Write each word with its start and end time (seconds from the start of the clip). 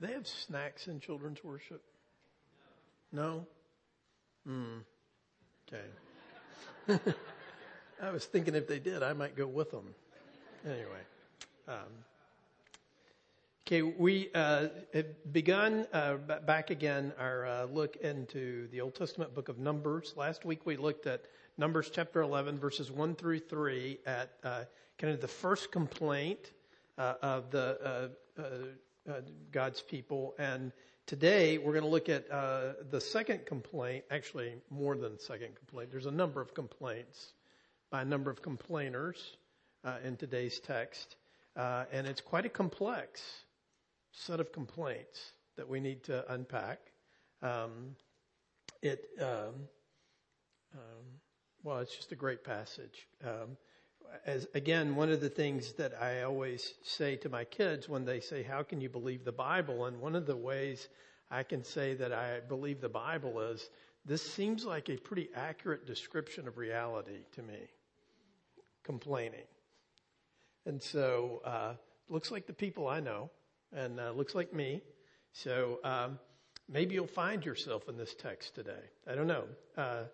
Do 0.00 0.06
they 0.06 0.12
have 0.12 0.26
snacks 0.28 0.86
in 0.86 1.00
children's 1.00 1.42
worship? 1.42 1.82
No? 3.12 3.46
Hmm. 4.46 4.78
Okay. 5.68 7.02
I 8.02 8.10
was 8.10 8.24
thinking 8.26 8.54
if 8.54 8.68
they 8.68 8.78
did, 8.78 9.02
I 9.02 9.12
might 9.12 9.36
go 9.36 9.46
with 9.46 9.72
them. 9.72 9.94
Anyway. 10.64 11.00
Um, 11.66 11.76
okay, 13.66 13.82
we 13.82 14.30
uh, 14.34 14.68
have 14.94 15.32
begun 15.32 15.86
uh, 15.92 16.14
back 16.14 16.70
again 16.70 17.12
our 17.18 17.46
uh, 17.46 17.64
look 17.64 17.96
into 17.96 18.68
the 18.68 18.80
Old 18.80 18.94
Testament 18.94 19.34
book 19.34 19.48
of 19.48 19.58
Numbers. 19.58 20.14
Last 20.16 20.44
week 20.44 20.64
we 20.64 20.76
looked 20.76 21.06
at 21.06 21.24
Numbers 21.56 21.90
chapter 21.92 22.22
11, 22.22 22.56
verses 22.58 22.92
1 22.92 23.16
through 23.16 23.40
3, 23.40 23.98
at 24.06 24.30
uh, 24.44 24.64
kind 24.96 25.12
of 25.12 25.20
the 25.20 25.28
first 25.28 25.72
complaint 25.72 26.52
uh, 26.98 27.14
of 27.20 27.50
the 27.50 28.00
uh, 29.08 29.20
God's 29.50 29.80
people. 29.80 30.34
And 30.38 30.72
today 31.06 31.58
we're 31.58 31.72
going 31.72 31.84
to 31.84 31.90
look 31.90 32.08
at 32.08 32.30
uh, 32.30 32.74
the 32.90 33.00
second 33.00 33.46
complaint, 33.46 34.04
actually 34.10 34.52
more 34.70 34.96
than 34.96 35.18
second 35.18 35.56
complaint. 35.56 35.90
There's 35.90 36.06
a 36.06 36.10
number 36.10 36.40
of 36.40 36.54
complaints 36.54 37.32
by 37.90 38.02
a 38.02 38.04
number 38.04 38.30
of 38.30 38.42
complainers 38.42 39.16
uh, 39.84 39.96
in 40.04 40.16
today's 40.16 40.60
text. 40.60 41.16
Uh, 41.56 41.84
and 41.92 42.06
it's 42.06 42.20
quite 42.20 42.44
a 42.44 42.50
complex 42.50 43.22
set 44.12 44.40
of 44.40 44.52
complaints 44.52 45.32
that 45.56 45.68
we 45.68 45.80
need 45.80 46.04
to 46.04 46.32
unpack. 46.32 46.78
Um, 47.42 47.96
it, 48.82 49.04
um, 49.20 49.68
um, 50.74 51.04
well, 51.62 51.78
it's 51.78 51.94
just 51.96 52.12
a 52.12 52.16
great 52.16 52.44
passage. 52.44 53.08
Um, 53.24 53.56
as 54.26 54.46
again, 54.54 54.96
one 54.96 55.10
of 55.10 55.20
the 55.20 55.28
things 55.28 55.72
that 55.74 56.00
I 56.00 56.22
always 56.22 56.74
say 56.82 57.16
to 57.16 57.28
my 57.28 57.44
kids 57.44 57.88
when 57.88 58.04
they 58.04 58.20
say, 58.20 58.42
"How 58.42 58.62
can 58.62 58.80
you 58.80 58.88
believe 58.88 59.24
the 59.24 59.32
Bible?" 59.32 59.86
and 59.86 60.00
one 60.00 60.14
of 60.14 60.26
the 60.26 60.36
ways 60.36 60.88
I 61.30 61.42
can 61.42 61.64
say 61.64 61.94
that 61.94 62.12
I 62.12 62.40
believe 62.40 62.80
the 62.80 62.88
Bible 62.88 63.40
is 63.40 63.70
this 64.04 64.22
seems 64.22 64.64
like 64.64 64.88
a 64.88 64.96
pretty 64.96 65.28
accurate 65.34 65.86
description 65.86 66.48
of 66.48 66.58
reality 66.58 67.24
to 67.32 67.42
me. 67.42 67.68
Complaining, 68.82 69.46
and 70.64 70.82
so 70.82 71.42
uh, 71.44 71.74
looks 72.08 72.30
like 72.30 72.46
the 72.46 72.54
people 72.54 72.88
I 72.88 73.00
know, 73.00 73.30
and 73.72 74.00
uh, 74.00 74.12
looks 74.12 74.34
like 74.34 74.52
me. 74.52 74.82
So 75.32 75.80
um, 75.84 76.18
maybe 76.68 76.94
you'll 76.94 77.06
find 77.06 77.44
yourself 77.44 77.88
in 77.88 77.96
this 77.96 78.14
text 78.14 78.54
today. 78.54 78.90
I 79.06 79.14
don't 79.14 79.26
know. 79.26 79.44
Uh, 79.76 80.04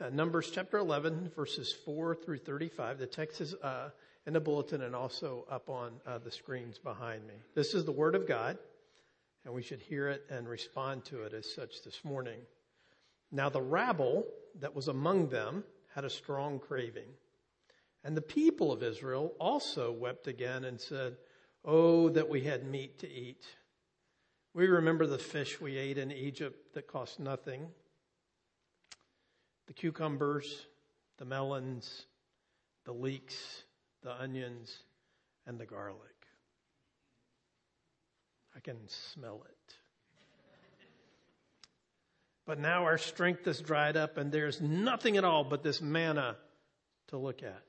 uh, 0.00 0.08
Numbers 0.08 0.50
chapter 0.50 0.78
11, 0.78 1.30
verses 1.36 1.74
4 1.84 2.14
through 2.14 2.38
35. 2.38 2.98
The 2.98 3.06
text 3.06 3.40
is 3.40 3.54
uh, 3.54 3.90
in 4.26 4.32
the 4.32 4.40
bulletin 4.40 4.82
and 4.82 4.94
also 4.94 5.44
up 5.50 5.68
on 5.68 5.92
uh, 6.06 6.18
the 6.18 6.30
screens 6.30 6.78
behind 6.78 7.26
me. 7.26 7.34
This 7.54 7.74
is 7.74 7.84
the 7.84 7.92
Word 7.92 8.14
of 8.14 8.26
God, 8.26 8.58
and 9.44 9.52
we 9.52 9.62
should 9.62 9.80
hear 9.80 10.08
it 10.08 10.24
and 10.30 10.48
respond 10.48 11.04
to 11.06 11.24
it 11.24 11.34
as 11.34 11.52
such 11.52 11.82
this 11.84 12.04
morning. 12.04 12.38
Now, 13.30 13.48
the 13.48 13.60
rabble 13.60 14.24
that 14.60 14.74
was 14.74 14.88
among 14.88 15.28
them 15.28 15.64
had 15.94 16.04
a 16.04 16.10
strong 16.10 16.58
craving. 16.58 17.08
And 18.02 18.16
the 18.16 18.22
people 18.22 18.72
of 18.72 18.82
Israel 18.82 19.34
also 19.38 19.92
wept 19.92 20.26
again 20.26 20.64
and 20.64 20.80
said, 20.80 21.16
Oh, 21.62 22.08
that 22.10 22.28
we 22.28 22.40
had 22.42 22.64
meat 22.64 23.00
to 23.00 23.10
eat. 23.10 23.44
We 24.54 24.66
remember 24.66 25.06
the 25.06 25.18
fish 25.18 25.60
we 25.60 25.76
ate 25.76 25.98
in 25.98 26.10
Egypt 26.10 26.74
that 26.74 26.86
cost 26.86 27.20
nothing 27.20 27.68
the 29.70 29.74
cucumbers, 29.74 30.66
the 31.18 31.24
melons, 31.24 32.06
the 32.86 32.92
leeks, 32.92 33.62
the 34.02 34.10
onions, 34.20 34.76
and 35.46 35.60
the 35.60 35.64
garlic. 35.64 36.00
I 38.56 38.58
can 38.58 38.78
smell 38.88 39.46
it. 39.48 39.74
But 42.46 42.58
now 42.58 42.82
our 42.82 42.98
strength 42.98 43.46
is 43.46 43.60
dried 43.60 43.96
up, 43.96 44.16
and 44.16 44.32
there's 44.32 44.60
nothing 44.60 45.16
at 45.16 45.22
all 45.22 45.44
but 45.44 45.62
this 45.62 45.80
manna 45.80 46.34
to 47.10 47.16
look 47.16 47.44
at. 47.44 47.62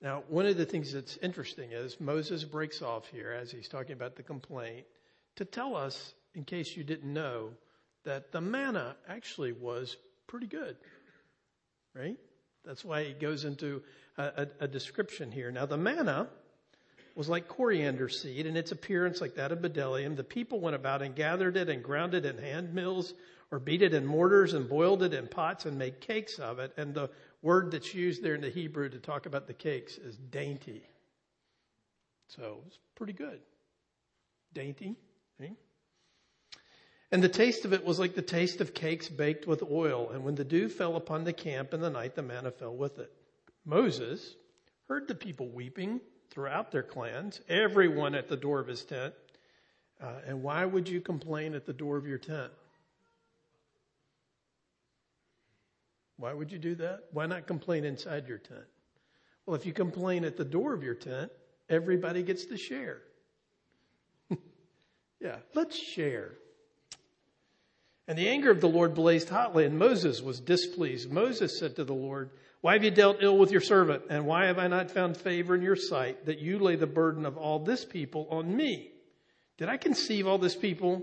Now, 0.00 0.22
one 0.28 0.46
of 0.46 0.56
the 0.56 0.66
things 0.66 0.92
that's 0.92 1.16
interesting 1.16 1.72
is 1.72 1.98
Moses 1.98 2.44
breaks 2.44 2.80
off 2.80 3.08
here 3.08 3.32
as 3.32 3.50
he's 3.50 3.68
talking 3.68 3.94
about 3.94 4.14
the 4.14 4.22
complaint 4.22 4.86
to 5.34 5.44
tell 5.44 5.74
us, 5.74 6.14
in 6.36 6.44
case 6.44 6.76
you 6.76 6.84
didn't 6.84 7.12
know, 7.12 7.50
that 8.04 8.32
the 8.32 8.40
manna 8.40 8.96
actually 9.08 9.52
was 9.52 9.96
pretty 10.26 10.46
good, 10.46 10.76
right? 11.94 12.18
That's 12.64 12.84
why 12.84 13.04
he 13.04 13.12
goes 13.12 13.44
into 13.44 13.82
a, 14.16 14.22
a, 14.22 14.48
a, 14.60 14.68
description 14.68 15.30
here. 15.30 15.50
Now, 15.50 15.66
the 15.66 15.76
manna 15.76 16.28
was 17.14 17.28
like 17.28 17.48
coriander 17.48 18.08
seed, 18.08 18.46
and 18.46 18.56
its 18.56 18.72
appearance 18.72 19.20
like 19.20 19.36
that 19.36 19.52
of 19.52 19.58
bdellium. 19.60 20.16
The 20.16 20.24
people 20.24 20.60
went 20.60 20.76
about 20.76 21.02
and 21.02 21.14
gathered 21.14 21.56
it 21.56 21.68
and 21.68 21.82
ground 21.82 22.14
it 22.14 22.24
in 22.24 22.38
hand 22.38 22.74
mills, 22.74 23.14
or 23.50 23.58
beat 23.58 23.82
it 23.82 23.94
in 23.94 24.04
mortars 24.06 24.54
and 24.54 24.68
boiled 24.68 25.02
it 25.02 25.14
in 25.14 25.28
pots 25.28 25.66
and 25.66 25.78
made 25.78 26.00
cakes 26.00 26.38
of 26.38 26.58
it. 26.58 26.72
And 26.76 26.94
the 26.94 27.10
word 27.42 27.70
that's 27.70 27.94
used 27.94 28.22
there 28.22 28.34
in 28.34 28.40
the 28.40 28.50
Hebrew 28.50 28.88
to 28.88 28.98
talk 28.98 29.26
about 29.26 29.46
the 29.46 29.54
cakes 29.54 29.96
is 29.96 30.16
dainty. 30.16 30.82
So 32.28 32.62
it's 32.66 32.78
pretty 32.96 33.12
good. 33.12 33.40
Dainty, 34.52 34.96
right? 35.38 35.56
And 37.14 37.22
the 37.22 37.28
taste 37.28 37.64
of 37.64 37.72
it 37.72 37.84
was 37.84 38.00
like 38.00 38.16
the 38.16 38.22
taste 38.22 38.60
of 38.60 38.74
cakes 38.74 39.08
baked 39.08 39.46
with 39.46 39.62
oil. 39.62 40.10
And 40.10 40.24
when 40.24 40.34
the 40.34 40.42
dew 40.42 40.68
fell 40.68 40.96
upon 40.96 41.22
the 41.22 41.32
camp 41.32 41.72
in 41.72 41.80
the 41.80 41.88
night, 41.88 42.16
the 42.16 42.22
manna 42.22 42.50
fell 42.50 42.74
with 42.74 42.98
it. 42.98 43.12
Moses 43.64 44.34
heard 44.88 45.06
the 45.06 45.14
people 45.14 45.48
weeping 45.48 46.00
throughout 46.30 46.72
their 46.72 46.82
clans, 46.82 47.40
everyone 47.48 48.16
at 48.16 48.26
the 48.26 48.36
door 48.36 48.58
of 48.58 48.66
his 48.66 48.84
tent. 48.84 49.14
Uh, 50.02 50.22
and 50.26 50.42
why 50.42 50.64
would 50.64 50.88
you 50.88 51.00
complain 51.00 51.54
at 51.54 51.66
the 51.66 51.72
door 51.72 51.96
of 51.96 52.04
your 52.04 52.18
tent? 52.18 52.50
Why 56.16 56.32
would 56.32 56.50
you 56.50 56.58
do 56.58 56.74
that? 56.74 57.04
Why 57.12 57.26
not 57.26 57.46
complain 57.46 57.84
inside 57.84 58.26
your 58.26 58.38
tent? 58.38 58.66
Well, 59.46 59.54
if 59.54 59.64
you 59.64 59.72
complain 59.72 60.24
at 60.24 60.36
the 60.36 60.44
door 60.44 60.72
of 60.72 60.82
your 60.82 60.96
tent, 60.96 61.30
everybody 61.68 62.24
gets 62.24 62.46
to 62.46 62.56
share. 62.56 63.02
yeah, 65.20 65.36
let's 65.54 65.78
share. 65.78 66.38
And 68.06 68.18
the 68.18 68.28
anger 68.28 68.50
of 68.50 68.60
the 68.60 68.68
Lord 68.68 68.94
blazed 68.94 69.30
hotly, 69.30 69.64
and 69.64 69.78
Moses 69.78 70.20
was 70.20 70.40
displeased. 70.40 71.10
Moses 71.10 71.58
said 71.58 71.76
to 71.76 71.84
the 71.84 71.94
Lord, 71.94 72.30
Why 72.60 72.74
have 72.74 72.84
you 72.84 72.90
dealt 72.90 73.22
ill 73.22 73.38
with 73.38 73.50
your 73.50 73.62
servant? 73.62 74.04
And 74.10 74.26
why 74.26 74.46
have 74.46 74.58
I 74.58 74.68
not 74.68 74.90
found 74.90 75.16
favor 75.16 75.54
in 75.54 75.62
your 75.62 75.76
sight 75.76 76.26
that 76.26 76.38
you 76.38 76.58
lay 76.58 76.76
the 76.76 76.86
burden 76.86 77.24
of 77.24 77.38
all 77.38 77.58
this 77.60 77.84
people 77.84 78.28
on 78.30 78.54
me? 78.54 78.90
Did 79.56 79.68
I 79.68 79.78
conceive 79.78 80.26
all 80.26 80.38
this 80.38 80.56
people? 80.56 81.02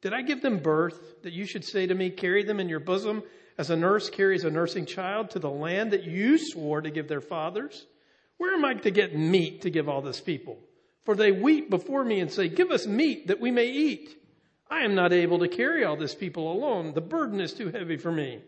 Did 0.00 0.12
I 0.12 0.22
give 0.22 0.42
them 0.42 0.58
birth 0.58 1.22
that 1.22 1.32
you 1.32 1.46
should 1.46 1.64
say 1.64 1.86
to 1.86 1.94
me, 1.94 2.10
Carry 2.10 2.42
them 2.42 2.58
in 2.58 2.68
your 2.68 2.80
bosom 2.80 3.22
as 3.58 3.70
a 3.70 3.76
nurse 3.76 4.10
carries 4.10 4.44
a 4.44 4.50
nursing 4.50 4.86
child 4.86 5.30
to 5.30 5.38
the 5.38 5.50
land 5.50 5.92
that 5.92 6.04
you 6.04 6.38
swore 6.38 6.80
to 6.80 6.90
give 6.90 7.06
their 7.06 7.20
fathers? 7.20 7.86
Where 8.38 8.54
am 8.54 8.64
I 8.64 8.74
to 8.74 8.90
get 8.90 9.16
meat 9.16 9.62
to 9.62 9.70
give 9.70 9.88
all 9.88 10.02
this 10.02 10.20
people? 10.20 10.58
For 11.04 11.14
they 11.14 11.32
weep 11.32 11.70
before 11.70 12.04
me 12.04 12.20
and 12.20 12.32
say, 12.32 12.48
Give 12.48 12.70
us 12.70 12.86
meat 12.86 13.28
that 13.28 13.40
we 13.40 13.50
may 13.50 13.66
eat. 13.66 14.16
I 14.72 14.84
am 14.84 14.94
not 14.94 15.12
able 15.12 15.40
to 15.40 15.48
carry 15.48 15.84
all 15.84 15.96
this 15.96 16.14
people 16.14 16.50
alone. 16.50 16.94
The 16.94 17.02
burden 17.02 17.42
is 17.42 17.52
too 17.52 17.68
heavy 17.68 17.98
for 17.98 18.10
me. 18.10 18.40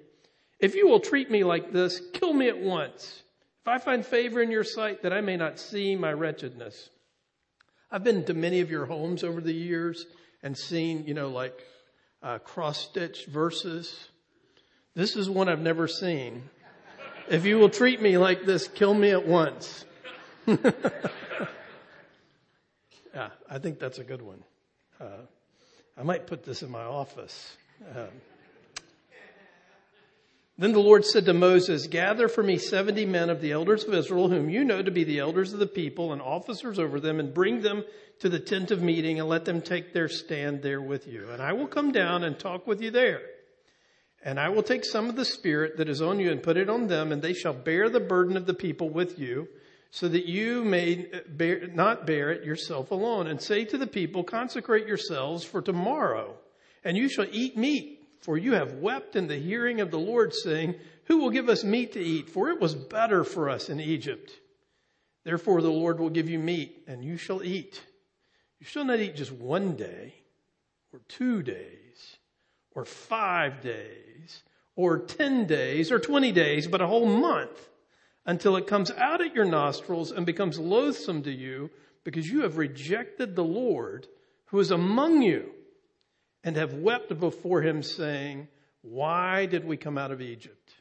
If 0.59 0.75
you 0.75 0.89
will 0.89 1.01
treat 1.01 1.31
me 1.31 1.45
like 1.45 1.71
this, 1.71 2.01
kill 2.15 2.33
me 2.33 2.49
at 2.49 2.59
once. 2.59 3.23
If 3.61 3.69
I 3.69 3.77
find 3.77 4.07
favor 4.07 4.41
in 4.41 4.51
your 4.51 4.65
sight, 4.65 5.03
that 5.03 5.13
I 5.13 5.21
may 5.21 5.37
not 5.37 5.59
see 5.59 5.97
my 5.97 6.15
wretchedness. 6.15 6.89
I've 7.91 8.05
been 8.05 8.25
to 8.25 8.33
many 8.33 8.61
of 8.61 8.71
your 8.71 8.87
homes 8.87 9.23
over 9.23 9.43
the 9.43 9.53
years 9.53 10.07
and 10.43 10.57
seen, 10.57 11.05
you 11.07 11.13
know, 11.13 11.29
like 11.29 11.63
uh, 12.23 12.39
cross 12.39 12.79
stitch 12.79 13.27
verses. 13.27 14.09
This 14.95 15.17
is 15.17 15.29
one 15.29 15.51
I've 15.51 15.61
never 15.61 15.87
seen. 15.87 16.45
If 17.29 17.45
you 17.45 17.59
will 17.59 17.69
treat 17.69 18.01
me 18.01 18.17
like 18.17 18.47
this, 18.47 18.67
kill 18.67 18.95
me 18.95 19.11
at 19.11 19.27
once. 19.27 19.85
yeah, 20.47 20.57
I 23.15 23.59
think 23.59 23.79
that's 23.79 23.99
a 23.99 24.05
good 24.05 24.23
one. 24.23 24.43
Uh, 24.99 25.27
I 25.97 26.03
might 26.03 26.27
put 26.27 26.45
this 26.45 26.63
in 26.63 26.71
my 26.71 26.83
office. 26.83 27.57
Um, 27.95 28.09
then 30.59 30.73
the 30.73 30.81
Lord 30.81 31.05
said 31.05 31.27
to 31.27 31.33
Moses, 31.33 31.87
Gather 31.87 32.29
for 32.29 32.43
me 32.43 32.59
70 32.59 33.07
men 33.07 33.31
of 33.31 33.41
the 33.41 33.53
elders 33.53 33.85
of 33.85 33.95
Israel, 33.95 34.29
whom 34.29 34.51
you 34.51 34.65
know 34.65 34.83
to 34.83 34.91
be 34.91 35.05
the 35.05 35.21
elders 35.21 35.53
of 35.53 35.61
the 35.61 35.67
people 35.67 36.13
and 36.13 36.21
officers 36.21 36.79
over 36.79 36.99
them, 36.99 37.21
and 37.21 37.33
bring 37.33 37.61
them 37.61 37.85
to 38.21 38.29
the 38.29 38.41
tent 38.41 38.71
of 38.71 38.83
meeting 38.83 39.21
and 39.21 39.29
let 39.29 39.45
them 39.45 39.61
take 39.61 39.93
their 39.93 40.09
stand 40.09 40.63
there 40.63 40.81
with 40.81 41.07
you. 41.07 41.31
And 41.31 41.41
I 41.41 41.53
will 41.53 41.67
come 41.67 41.93
down 41.93 42.25
and 42.25 42.39
talk 42.39 42.67
with 42.67 42.81
you 42.81 42.91
there. 42.91 43.23
And 44.25 44.41
I 44.41 44.49
will 44.49 44.63
take 44.63 44.85
some 44.85 45.09
of 45.09 45.17
the 45.17 45.25
spirit 45.25 45.77
that 45.77 45.89
is 45.89 46.01
on 46.01 46.19
you 46.19 46.31
and 46.31 46.43
put 46.43 46.57
it 46.57 46.71
on 46.71 46.89
them, 46.89 47.13
and 47.13 47.21
they 47.21 47.35
shall 47.35 47.53
bear 47.53 47.89
the 47.89 48.01
burden 48.01 48.37
of 48.37 48.47
the 48.47 48.55
people 48.55 48.89
with 48.91 49.19
you 49.19 49.49
so 49.95 50.09
that 50.09 50.27
you 50.27 50.65
may 50.65 51.07
bear, 51.29 51.69
not 51.69 52.05
bear 52.05 52.33
it 52.33 52.43
yourself 52.43 52.91
alone. 52.91 53.29
And 53.29 53.41
say 53.41 53.65
to 53.67 53.79
the 53.79 53.87
people, 53.87 54.25
consecrate 54.25 54.89
yourselves 54.89 55.45
for 55.45 55.63
tomorrow, 55.63 56.35
and 56.83 56.97
you 56.97 57.09
shall 57.09 57.29
eat 57.31 57.57
meat. 57.57 58.01
For 58.21 58.37
you 58.37 58.55
have 58.55 58.73
wept 58.73 59.15
in 59.15 59.29
the 59.29 59.37
hearing 59.37 59.81
of 59.81 59.93
the 59.93 59.99
Lord, 59.99 60.35
saying, 60.35 60.75
Who 61.05 61.19
will 61.19 61.31
give 61.31 61.49
us 61.49 61.63
meat 61.63 61.93
to 61.93 62.01
eat? 62.01 62.29
For 62.29 62.51
it 62.51 62.61
was 62.61 62.75
better 62.75 63.23
for 63.23 63.49
us 63.49 63.69
in 63.69 63.79
Egypt. 63.79 64.33
Therefore 65.23 65.63
the 65.63 65.71
Lord 65.71 66.01
will 66.01 66.11
give 66.11 66.29
you 66.29 66.41
meat, 66.41 66.83
and 66.89 67.05
you 67.05 67.17
shall 67.17 67.45
eat. 67.45 67.81
You 68.59 68.67
shall 68.67 68.85
not 68.85 68.99
eat 68.99 69.15
just 69.15 69.31
one 69.31 69.77
day 69.77 70.15
or 70.93 71.03
two 71.07 71.41
days 71.41 72.17
or 72.73 72.85
five 72.85 73.61
days 73.61 74.43
or 74.75 74.99
10 74.99 75.47
days 75.47 75.93
or 75.93 76.01
20 76.01 76.33
days, 76.33 76.67
but 76.67 76.81
a 76.81 76.87
whole 76.89 77.07
month 77.07 77.69
until 78.27 78.57
it 78.57 78.67
comes 78.67 78.91
out 78.91 79.21
at 79.21 79.35
your 79.35 79.45
nostrils 79.45 80.11
and 80.11 80.25
becomes 80.25 80.59
loathsome 80.59 81.23
to 81.23 81.33
you 81.33 81.71
because 82.05 82.27
you 82.27 82.43
have 82.43 82.57
rejected 82.57 83.35
the 83.35 83.45
Lord 83.45 84.07
who 84.47 84.61
is 84.61 84.71
among 84.71 85.23
you 85.23 85.51
and 86.43 86.57
have 86.57 86.75
wept 86.75 87.19
before 87.19 87.63
him 87.63 87.83
saying, 87.83 88.49
why 88.83 89.47
did 89.47 89.65
we 89.65 89.77
come 89.77 89.99
out 89.99 90.11
of 90.11 90.21
Egypt? 90.21 90.75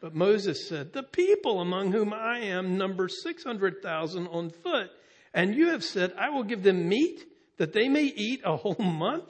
But 0.00 0.14
Moses 0.14 0.68
said, 0.68 0.92
the 0.92 1.02
people 1.02 1.60
among 1.60 1.92
whom 1.92 2.12
I 2.12 2.38
am 2.40 2.78
number 2.78 3.08
600,000 3.08 4.26
on 4.28 4.50
foot. 4.50 4.90
And 5.34 5.54
you 5.54 5.70
have 5.70 5.84
said, 5.84 6.14
I 6.18 6.30
will 6.30 6.44
give 6.44 6.62
them 6.62 6.88
meat 6.88 7.24
that 7.58 7.72
they 7.72 7.88
may 7.88 8.04
eat 8.04 8.42
a 8.44 8.56
whole 8.56 8.76
month. 8.78 9.28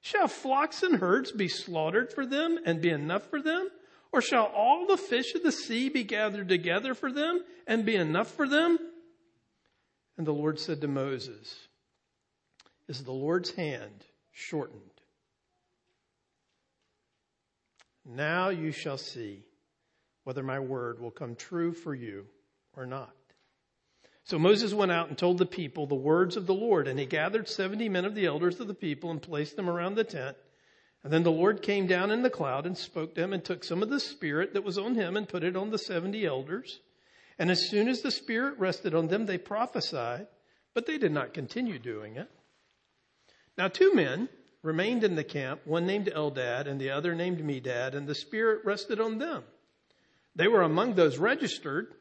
Shall 0.00 0.28
flocks 0.28 0.82
and 0.82 0.96
herds 0.96 1.32
be 1.32 1.48
slaughtered 1.48 2.12
for 2.12 2.24
them 2.24 2.58
and 2.64 2.80
be 2.80 2.90
enough 2.90 3.28
for 3.28 3.42
them? 3.42 3.68
Or 4.16 4.22
shall 4.22 4.46
all 4.46 4.86
the 4.86 4.96
fish 4.96 5.34
of 5.34 5.42
the 5.42 5.52
sea 5.52 5.90
be 5.90 6.02
gathered 6.02 6.48
together 6.48 6.94
for 6.94 7.12
them 7.12 7.44
and 7.66 7.84
be 7.84 7.96
enough 7.96 8.30
for 8.30 8.48
them? 8.48 8.78
And 10.16 10.26
the 10.26 10.32
Lord 10.32 10.58
said 10.58 10.80
to 10.80 10.88
Moses, 10.88 11.54
Is 12.88 13.04
the 13.04 13.12
Lord's 13.12 13.50
hand 13.50 14.06
shortened? 14.32 14.80
Now 18.06 18.48
you 18.48 18.72
shall 18.72 18.96
see 18.96 19.44
whether 20.24 20.42
my 20.42 20.60
word 20.60 20.98
will 20.98 21.10
come 21.10 21.34
true 21.34 21.74
for 21.74 21.94
you 21.94 22.24
or 22.74 22.86
not. 22.86 23.14
So 24.24 24.38
Moses 24.38 24.72
went 24.72 24.92
out 24.92 25.10
and 25.10 25.18
told 25.18 25.36
the 25.36 25.44
people 25.44 25.86
the 25.86 25.94
words 25.94 26.38
of 26.38 26.46
the 26.46 26.54
Lord, 26.54 26.88
and 26.88 26.98
he 26.98 27.04
gathered 27.04 27.50
70 27.50 27.90
men 27.90 28.06
of 28.06 28.14
the 28.14 28.24
elders 28.24 28.60
of 28.60 28.66
the 28.66 28.72
people 28.72 29.10
and 29.10 29.20
placed 29.20 29.56
them 29.56 29.68
around 29.68 29.94
the 29.94 30.04
tent. 30.04 30.38
And 31.06 31.12
then 31.12 31.22
the 31.22 31.30
Lord 31.30 31.62
came 31.62 31.86
down 31.86 32.10
in 32.10 32.22
the 32.22 32.30
cloud 32.30 32.66
and 32.66 32.76
spoke 32.76 33.14
to 33.14 33.22
him 33.22 33.32
and 33.32 33.44
took 33.44 33.62
some 33.62 33.80
of 33.80 33.88
the 33.88 34.00
spirit 34.00 34.54
that 34.54 34.64
was 34.64 34.76
on 34.76 34.96
him 34.96 35.16
and 35.16 35.28
put 35.28 35.44
it 35.44 35.54
on 35.54 35.70
the 35.70 35.78
70 35.78 36.26
elders. 36.26 36.80
And 37.38 37.48
as 37.48 37.70
soon 37.70 37.86
as 37.86 38.02
the 38.02 38.10
spirit 38.10 38.58
rested 38.58 38.92
on 38.92 39.06
them, 39.06 39.24
they 39.24 39.38
prophesied, 39.38 40.26
but 40.74 40.86
they 40.86 40.98
did 40.98 41.12
not 41.12 41.32
continue 41.32 41.78
doing 41.78 42.16
it. 42.16 42.28
Now 43.56 43.68
two 43.68 43.94
men 43.94 44.28
remained 44.64 45.04
in 45.04 45.14
the 45.14 45.22
camp, 45.22 45.60
one 45.64 45.86
named 45.86 46.10
Eldad 46.12 46.66
and 46.66 46.80
the 46.80 46.90
other 46.90 47.14
named 47.14 47.38
Medad, 47.38 47.94
and 47.94 48.08
the 48.08 48.12
spirit 48.16 48.64
rested 48.64 48.98
on 48.98 49.18
them. 49.18 49.44
They 50.34 50.48
were 50.48 50.62
among 50.62 50.94
those 50.94 51.18
registered, 51.18 51.94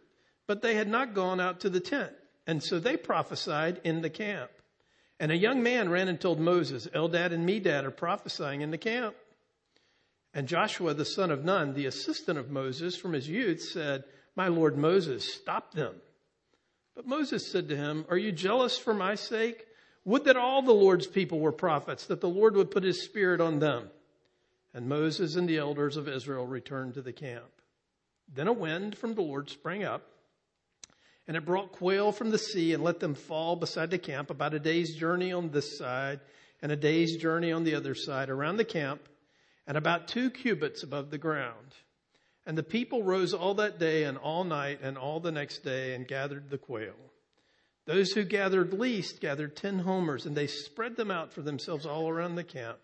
but 0.47 0.63
they 0.63 0.73
had 0.73 0.87
not 0.87 1.13
gone 1.13 1.39
out 1.39 1.59
to 1.59 1.69
the 1.69 1.79
tent. 1.79 2.13
And 2.47 2.63
so 2.63 2.79
they 2.79 2.97
prophesied 2.97 3.81
in 3.83 4.01
the 4.01 4.09
camp. 4.09 4.49
And 5.19 5.31
a 5.31 5.37
young 5.37 5.63
man 5.63 5.89
ran 5.89 6.07
and 6.07 6.19
told 6.19 6.39
Moses, 6.39 6.87
Eldad 6.87 7.31
and 7.31 7.47
Medad 7.47 7.83
are 7.83 7.91
prophesying 7.91 8.61
in 8.61 8.71
the 8.71 8.77
camp. 8.77 9.15
And 10.33 10.47
Joshua, 10.47 10.93
the 10.93 11.05
son 11.05 11.31
of 11.31 11.45
Nun, 11.45 11.73
the 11.73 11.85
assistant 11.85 12.37
of 12.37 12.51
Moses 12.51 12.97
from 12.97 13.13
his 13.13 13.29
youth, 13.29 13.61
said, 13.61 14.03
My 14.35 14.49
Lord 14.49 14.77
Moses, 14.77 15.33
stop 15.33 15.73
them. 15.73 15.95
But 16.95 17.07
Moses 17.07 17.49
said 17.49 17.69
to 17.69 17.77
him, 17.77 18.05
Are 18.09 18.17
you 18.17 18.33
jealous 18.33 18.77
for 18.77 18.93
my 18.93 19.15
sake? 19.15 19.65
Would 20.03 20.25
that 20.25 20.37
all 20.37 20.61
the 20.61 20.73
Lord's 20.73 21.07
people 21.07 21.39
were 21.39 21.51
prophets, 21.51 22.05
that 22.07 22.21
the 22.21 22.29
Lord 22.29 22.55
would 22.55 22.69
put 22.69 22.83
his 22.83 23.03
spirit 23.03 23.39
on 23.39 23.59
them. 23.59 23.89
And 24.73 24.89
Moses 24.89 25.35
and 25.35 25.47
the 25.47 25.57
elders 25.57 25.95
of 25.95 26.09
Israel 26.09 26.45
returned 26.45 26.95
to 26.95 27.01
the 27.01 27.13
camp. 27.13 27.49
Then 28.31 28.47
a 28.47 28.53
wind 28.53 28.97
from 28.97 29.15
the 29.15 29.21
Lord 29.21 29.49
sprang 29.49 29.83
up, 29.83 30.03
and 31.27 31.35
it 31.35 31.45
brought 31.45 31.71
quail 31.71 32.11
from 32.11 32.29
the 32.29 32.37
sea 32.37 32.73
and 32.73 32.83
let 32.83 32.99
them 32.99 33.15
fall 33.15 33.55
beside 33.55 33.89
the 33.89 33.97
camp 33.97 34.29
about 34.29 34.53
a 34.53 34.59
day's 34.59 34.95
journey 34.95 35.31
on 35.31 35.49
this 35.49 35.77
side 35.77 36.19
and 36.61 36.71
a 36.71 36.75
day's 36.75 37.17
journey 37.17 37.51
on 37.51 37.63
the 37.63 37.75
other 37.75 37.95
side 37.95 38.29
around 38.29 38.57
the 38.57 38.65
camp 38.65 39.01
and 39.67 39.77
about 39.77 40.07
two 40.07 40.29
cubits 40.29 40.83
above 40.83 41.09
the 41.09 41.17
ground. 41.17 41.75
And 42.45 42.57
the 42.57 42.63
people 42.63 43.01
rose 43.01 43.33
all 43.33 43.55
that 43.55 43.79
day 43.79 44.03
and 44.03 44.17
all 44.17 44.43
night 44.43 44.79
and 44.83 44.97
all 44.97 45.19
the 45.19 45.31
next 45.31 45.63
day 45.63 45.95
and 45.95 46.07
gathered 46.07 46.49
the 46.49 46.59
quail. 46.59 46.93
Those 47.85 48.11
who 48.11 48.23
gathered 48.23 48.73
least 48.73 49.19
gathered 49.19 49.55
ten 49.55 49.79
homers 49.79 50.25
and 50.25 50.35
they 50.35 50.47
spread 50.47 50.95
them 50.95 51.11
out 51.11 51.33
for 51.33 51.41
themselves 51.41 51.85
all 51.85 52.07
around 52.07 52.35
the 52.35 52.43
camp. 52.43 52.77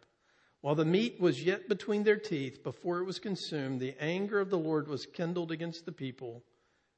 While 0.62 0.76
the 0.76 0.86
meat 0.86 1.20
was 1.20 1.44
yet 1.44 1.68
between 1.68 2.04
their 2.04 2.18
teeth 2.18 2.64
before 2.64 3.00
it 3.00 3.06
was 3.06 3.18
consumed, 3.18 3.80
the 3.80 3.96
anger 4.00 4.40
of 4.40 4.52
the 4.52 4.60
Lord 4.60 4.88
was 4.88 5.08
kindled 5.08 5.52
against 5.52 5.86
the 5.86 5.92
people, 5.92 6.44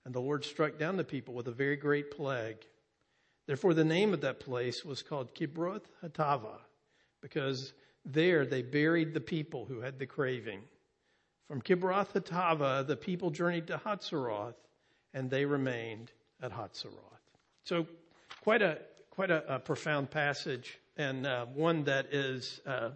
and 0.05 0.13
the 0.13 0.21
Lord 0.21 0.43
struck 0.45 0.77
down 0.77 0.97
the 0.97 1.03
people 1.03 1.33
with 1.33 1.47
a 1.47 1.51
very 1.51 1.75
great 1.75 2.11
plague. 2.11 2.57
Therefore, 3.47 3.73
the 3.73 3.83
name 3.83 4.13
of 4.13 4.21
that 4.21 4.39
place 4.39 4.85
was 4.85 5.01
called 5.01 5.35
Kibroth 5.35 5.83
Hattaavah, 6.03 6.59
because 7.21 7.73
there 8.05 8.45
they 8.45 8.61
buried 8.61 9.13
the 9.13 9.21
people 9.21 9.65
who 9.65 9.81
had 9.81 9.99
the 9.99 10.05
craving. 10.05 10.61
From 11.47 11.61
Kibroth 11.61 12.13
Hattaavah, 12.13 12.87
the 12.87 12.95
people 12.95 13.31
journeyed 13.31 13.67
to 13.67 13.77
Hazeroth, 13.77 14.55
and 15.13 15.29
they 15.29 15.45
remained 15.45 16.11
at 16.41 16.51
Hazeroth. 16.51 17.19
So, 17.65 17.87
quite 18.41 18.61
a 18.61 18.79
quite 19.09 19.29
a, 19.29 19.55
a 19.55 19.59
profound 19.59 20.09
passage, 20.09 20.79
and 20.97 21.27
uh, 21.27 21.45
one 21.45 21.83
that 21.83 22.13
is 22.13 22.61
uh, 22.65 22.89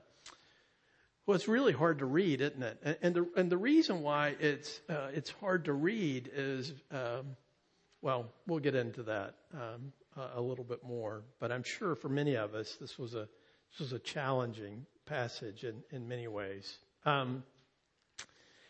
well, 1.27 1.35
it's 1.35 1.49
really 1.49 1.73
hard 1.73 1.99
to 1.99 2.05
read, 2.05 2.39
isn't 2.39 2.63
it? 2.63 2.99
And 3.01 3.13
the 3.13 3.27
and 3.35 3.51
the 3.51 3.57
reason 3.57 4.01
why 4.01 4.35
it's 4.39 4.79
uh, 4.89 5.09
it's 5.13 5.29
hard 5.29 5.65
to 5.65 5.73
read 5.73 6.31
is, 6.33 6.73
um, 6.89 7.35
well, 8.01 8.27
we'll 8.47 8.59
get 8.59 8.75
into 8.75 9.03
that 9.03 9.35
um, 9.53 9.91
a, 10.15 10.39
a, 10.39 10.41
little 10.41 10.63
bit 10.63 10.85
more. 10.85 11.23
But 11.41 11.51
I'm 11.51 11.63
sure 11.63 11.95
for 11.95 12.07
many 12.07 12.37
of 12.37 12.55
us, 12.55 12.77
this 12.79 12.97
was 12.97 13.13
a 13.13 13.27
this 13.71 13.79
was 13.79 13.91
a 13.91 13.99
challenging 13.99 14.85
passage 15.05 15.65
in 15.65 15.83
in 15.91 16.07
many 16.07 16.29
ways. 16.29 16.77
Um, 17.05 17.43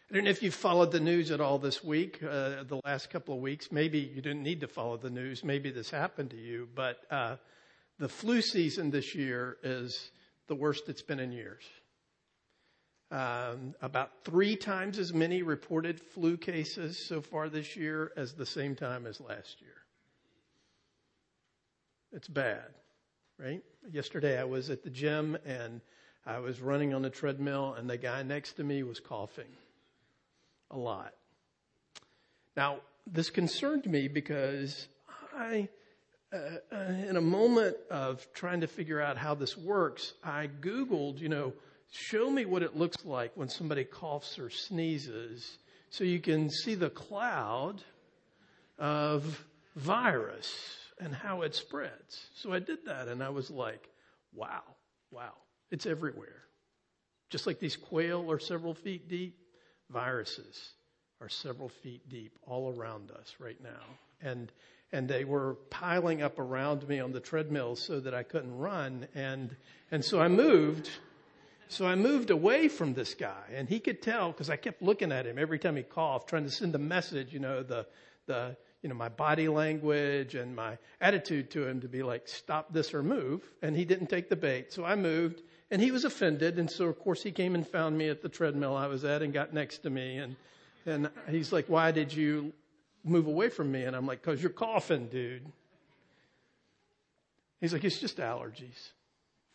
I 0.10 0.16
don't 0.16 0.24
know 0.24 0.32
if 0.32 0.42
you've 0.42 0.56
followed 0.56 0.92
the 0.92 1.00
news 1.00 1.30
at 1.30 1.42
all 1.42 1.60
this 1.60 1.84
week, 1.84 2.24
uh, 2.24 2.64
the 2.64 2.82
last 2.86 3.12
couple 3.12 3.36
of 3.36 3.42
weeks. 3.42 3.72
Maybe 3.72 4.00
you 4.00 4.22
didn't 4.22 4.42
need 4.42 4.62
to 4.62 4.68
follow 4.68 4.98
the 4.98 5.10
news. 5.12 5.44
Maybe 5.44 5.70
this 5.70 5.92
happened 5.92 6.32
to 6.32 6.38
you, 6.38 6.70
but 6.74 6.98
uh, 7.12 7.36
the 8.00 8.10
flu 8.10 8.42
season 8.42 8.90
this 8.90 9.14
year 9.14 9.58
is 9.62 10.10
the 10.48 10.56
worst 10.56 10.90
it's 10.90 11.04
been 11.04 11.20
in 11.20 11.32
years. 11.32 11.64
Um, 13.10 13.74
about 13.82 14.12
three 14.26 14.58
times 14.58 15.00
as 15.00 15.14
many 15.14 15.42
reported 15.42 16.02
flu 16.02 16.36
cases 16.36 17.00
so 17.00 17.22
far 17.22 17.48
this 17.48 17.78
year 17.78 18.12
as 18.18 18.34
the 18.34 18.46
same 18.46 18.76
time 18.76 19.08
as 19.08 19.22
last 19.22 19.62
year. 19.62 19.78
It's 22.12 22.28
bad, 22.28 22.66
right? 23.40 23.64
Yesterday 23.90 24.38
I 24.38 24.44
was 24.44 24.70
at 24.70 24.84
the 24.84 24.90
gym 24.90 25.38
and 25.46 25.80
I 26.26 26.40
was 26.40 26.60
running 26.60 26.94
on 26.94 27.02
the 27.02 27.10
treadmill 27.10 27.76
and 27.76 27.90
the 27.90 27.98
guy 27.98 28.24
next 28.24 28.54
to 28.54 28.64
me 28.66 28.84
was 28.84 29.00
coughing 29.00 29.56
a 30.70 30.78
lot. 30.78 31.14
Now, 32.58 32.80
this 33.06 33.30
concerned 33.30 33.86
me 33.86 34.10
because 34.10 34.90
I, 35.34 35.70
uh, 36.34 36.38
uh 36.76 36.78
in 37.08 37.16
a 37.16 37.22
moment 37.22 37.78
of 37.90 38.28
trying 38.34 38.62
to 38.62 38.68
figure 38.68 39.00
out 39.00 39.18
how 39.18 39.34
this 39.34 39.56
works, 39.56 40.14
I 40.26 40.50
Googled, 40.60 41.20
you 41.20 41.30
know, 41.30 41.54
show 41.92 42.30
me 42.30 42.46
what 42.46 42.64
it 42.64 42.76
looks 42.76 43.06
like 43.06 43.32
when 43.36 43.50
somebody 43.50 43.84
coughs 43.84 44.38
or 44.40 44.50
sneezes 44.50 45.58
so 45.90 46.04
you 46.04 46.20
can 46.20 46.50
see 46.50 46.76
the 46.76 46.90
cloud 46.90 47.82
of 48.78 49.46
virus 49.76 50.54
and 51.00 51.14
how 51.14 51.42
it 51.42 51.56
spreads. 51.56 52.28
So 52.36 52.52
I 52.52 52.60
did 52.60 52.86
that 52.86 53.08
and 53.08 53.24
I 53.24 53.30
was 53.30 53.50
like, 53.50 53.90
wow, 54.34 54.64
wow, 55.12 55.34
it's 55.72 55.86
everywhere. 55.86 56.44
Just 57.30 57.48
like 57.48 57.60
these 57.60 57.76
quail 57.76 58.32
are 58.32 58.40
several 58.40 58.74
feet 58.74 59.08
deep, 59.08 59.38
viruses 59.90 60.72
are 61.22 61.30
several 61.30 61.70
feet 61.70 62.08
deep 62.10 62.38
all 62.46 62.74
around 62.78 63.12
us 63.12 63.36
right 63.40 63.62
now. 63.62 63.84
And 64.22 64.52
and 64.94 65.08
they 65.08 65.26
were 65.26 65.56
piling 65.70 66.22
up 66.22 66.40
around 66.40 66.88
me 66.88 67.02
on 67.02 67.12
the 67.12 67.20
treadmill 67.20 67.76
so 67.76 68.00
that 68.00 68.14
I 68.14 68.24
couldn't 68.24 68.58
run 68.58 69.08
and 69.16 69.56
and 69.92 70.04
so 70.04 70.22
I 70.22 70.28
moved 70.28 70.90
so 71.70 71.86
I 71.86 71.96
moved 71.96 72.30
away 72.30 72.68
from 72.68 72.94
this 72.94 73.14
guy 73.14 73.44
and 73.54 73.68
he 73.68 73.80
could 73.80 74.02
tell 74.02 74.32
because 74.32 74.50
I 74.50 74.56
kept 74.56 74.82
looking 74.82 75.12
at 75.12 75.26
him 75.26 75.38
every 75.38 75.60
time 75.60 75.76
he 75.76 75.84
coughed, 75.84 76.30
trying 76.30 76.44
to 76.44 76.52
send 76.52 76.74
a 76.76 76.80
message, 76.80 77.34
you 77.34 77.40
know, 77.40 77.64
the, 77.64 77.86
the, 78.26 78.56
you 78.82 78.90
know, 78.90 78.96
my 78.96 79.10
body 79.10 79.48
language 79.48 80.36
and 80.36 80.56
my 80.56 80.78
attitude 81.02 81.50
to 81.52 81.68
him 81.68 81.82
to 81.82 81.88
be 81.88 82.04
like, 82.04 82.28
stop 82.28 82.72
this 82.72 82.94
or 82.94 83.04
move. 83.04 83.42
And 83.62 83.76
he 83.76 83.86
didn't 83.86 84.08
take 84.08 84.30
the 84.30 84.36
bait. 84.36 84.72
So 84.72 84.86
I 84.86 84.96
moved 84.96 85.42
and 85.70 85.82
he 85.82 85.92
was 85.92 86.06
offended. 86.06 86.58
And 86.58 86.70
so 86.70 86.86
of 86.86 87.00
course 87.00 87.22
he 87.22 87.32
came 87.32 87.56
and 87.56 87.68
found 87.68 87.98
me 87.98 88.10
at 88.10 88.22
the 88.22 88.30
treadmill 88.30 88.76
I 88.76 88.88
was 88.88 89.04
at 89.04 89.22
and 89.22 89.34
got 89.34 89.54
next 89.54 89.80
to 89.80 89.90
me. 89.90 90.18
And, 90.18 90.36
and 90.86 91.10
he's 91.30 91.52
like, 91.52 91.66
why 91.68 91.92
did 91.92 92.14
you 92.14 92.54
move 93.04 93.28
away 93.28 93.50
from 93.50 93.72
me? 93.72 93.84
And 93.84 93.96
I'm 93.96 94.06
like, 94.06 94.22
cause 94.22 94.42
you're 94.42 94.52
coughing, 94.52 95.08
dude. 95.08 95.46
He's 97.60 97.74
like, 97.74 97.84
it's 97.84 98.00
just 98.00 98.18
allergies. 98.18 98.92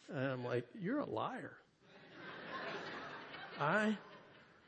And 0.09 0.26
I'm 0.26 0.45
like, 0.45 0.66
you're 0.78 0.99
a 0.99 1.09
liar. 1.09 1.52
I, 3.62 3.97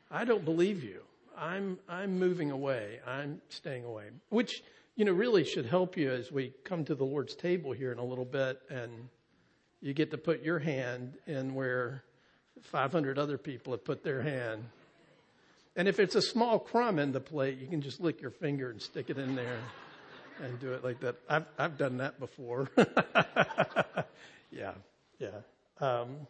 I 0.09 0.23
don't 0.23 0.45
believe 0.45 0.83
you. 0.83 1.01
I'm, 1.37 1.77
I'm 1.89 2.17
moving 2.17 2.51
away. 2.51 2.99
I'm 3.05 3.41
staying 3.49 3.83
away. 3.83 4.05
Which 4.29 4.63
you 4.95 5.03
know, 5.03 5.11
really 5.11 5.43
should 5.43 5.65
help 5.65 5.97
you 5.97 6.09
as 6.11 6.31
we 6.31 6.53
come 6.63 6.85
to 6.85 6.95
the 6.95 7.03
Lord's 7.03 7.35
table 7.35 7.73
here 7.73 7.91
in 7.91 7.97
a 7.97 8.03
little 8.03 8.23
bit 8.23 8.61
and 8.69 9.09
you 9.81 9.93
get 9.93 10.11
to 10.11 10.17
put 10.17 10.43
your 10.43 10.59
hand 10.59 11.17
in 11.27 11.53
where 11.53 12.03
500 12.61 13.19
other 13.19 13.37
people 13.37 13.73
have 13.73 13.83
put 13.83 14.01
their 14.01 14.21
hand. 14.21 14.63
And 15.75 15.89
if 15.89 15.99
it's 15.99 16.15
a 16.15 16.21
small 16.21 16.57
crumb 16.57 16.97
in 16.97 17.11
the 17.11 17.19
plate, 17.19 17.57
you 17.59 17.67
can 17.67 17.81
just 17.81 17.99
lick 17.99 18.21
your 18.21 18.31
finger 18.31 18.71
and 18.71 18.81
stick 18.81 19.09
it 19.09 19.17
in 19.17 19.35
there 19.35 19.59
and 20.41 20.57
do 20.61 20.71
it 20.71 20.85
like 20.85 21.01
that. 21.01 21.17
I've, 21.29 21.45
I've 21.57 21.77
done 21.77 21.97
that 21.97 22.17
before. 22.17 22.69
yeah, 24.51 24.71
yeah. 25.19 25.41
Um, 25.81 26.27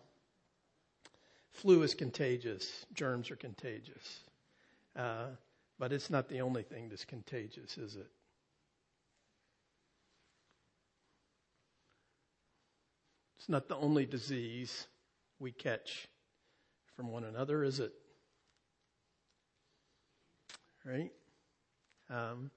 flu 1.55 1.81
is 1.83 1.93
contagious. 1.93 2.85
Germs 2.93 3.31
are 3.31 3.35
contagious. 3.35 4.19
Uh, 4.95 5.27
but 5.77 5.91
it's 5.91 6.09
not 6.09 6.29
the 6.29 6.41
only 6.41 6.63
thing 6.63 6.89
that's 6.89 7.05
contagious, 7.05 7.77
is 7.77 7.95
it? 7.95 8.07
It's 13.37 13.49
not 13.49 13.67
the 13.67 13.75
only 13.75 14.05
disease 14.05 14.87
we 15.39 15.51
catch 15.51 16.07
from 16.95 17.11
one 17.11 17.23
another, 17.23 17.63
is 17.63 17.79
it? 17.79 17.93
Right? 20.85 21.11
Um, 22.09 22.51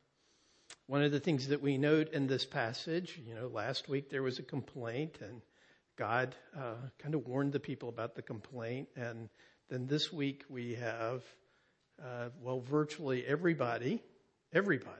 one 0.87 1.03
of 1.03 1.13
the 1.13 1.21
things 1.21 1.49
that 1.49 1.61
we 1.61 1.77
note 1.77 2.13
in 2.13 2.27
this 2.27 2.47
passage, 2.47 3.21
you 3.27 3.35
know, 3.35 3.49
last 3.49 3.89
week 3.89 4.11
there 4.11 4.23
was 4.23 4.39
a 4.39 4.43
complaint 4.43 5.19
and 5.21 5.43
God 5.99 6.35
uh, 6.57 6.77
kind 6.99 7.15
of 7.15 7.27
warned 7.27 7.53
the 7.53 7.61
people 7.61 7.89
about 7.89 8.15
the 8.15 8.23
complaint. 8.23 8.89
And 8.97 9.29
then 9.69 9.87
this 9.87 10.13
week 10.13 10.45
we 10.49 10.77
have, 10.77 11.23
uh, 12.03 12.31
well, 12.41 12.61
virtually 12.61 13.27
everybody, 13.27 14.01
everybody, 14.55 14.95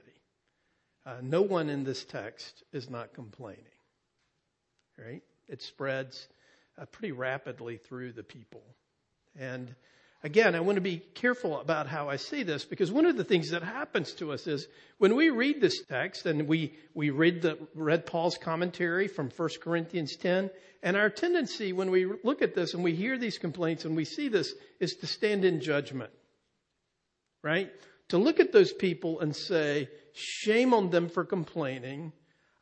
uh, 1.05 1.17
no 1.23 1.41
one 1.41 1.69
in 1.69 1.83
this 1.83 2.03
text 2.03 2.63
is 2.73 2.89
not 2.89 3.13
complaining, 3.13 3.63
right? 4.97 5.23
it 5.49 5.61
spreads 5.61 6.27
uh, 6.77 6.85
pretty 6.85 7.11
rapidly 7.11 7.77
through 7.77 8.13
the 8.13 8.23
people. 8.23 8.61
And 9.37 9.73
again, 10.23 10.55
I 10.55 10.59
want 10.59 10.75
to 10.75 10.81
be 10.81 11.01
careful 11.13 11.59
about 11.59 11.87
how 11.87 12.09
I 12.09 12.17
say 12.17 12.43
this 12.43 12.65
because 12.65 12.91
one 12.91 13.05
of 13.05 13.17
the 13.17 13.23
things 13.23 13.51
that 13.51 13.63
happens 13.63 14.13
to 14.13 14.31
us 14.31 14.47
is 14.47 14.67
when 14.97 15.15
we 15.15 15.29
read 15.29 15.61
this 15.61 15.83
text 15.83 16.25
and 16.25 16.47
we, 16.47 16.73
we 16.93 17.09
read 17.09 17.41
the, 17.41 17.57
read 17.73 18.05
Paul's 18.05 18.37
commentary 18.37 19.07
from 19.07 19.29
1 19.29 19.49
Corinthians 19.61 20.15
10, 20.17 20.49
and 20.83 20.97
our 20.97 21.09
tendency 21.09 21.73
when 21.73 21.91
we 21.91 22.05
look 22.23 22.41
at 22.41 22.55
this 22.55 22.73
and 22.73 22.83
we 22.83 22.93
hear 22.93 23.17
these 23.17 23.37
complaints 23.37 23.85
and 23.85 23.95
we 23.95 24.05
see 24.05 24.27
this 24.27 24.53
is 24.79 24.95
to 24.95 25.07
stand 25.07 25.45
in 25.45 25.61
judgment. 25.61 26.11
Right? 27.41 27.71
To 28.09 28.17
look 28.17 28.39
at 28.39 28.51
those 28.51 28.73
people 28.73 29.19
and 29.21 29.35
say, 29.35 29.89
shame 30.13 30.73
on 30.73 30.89
them 30.89 31.09
for 31.09 31.23
complaining. 31.23 32.11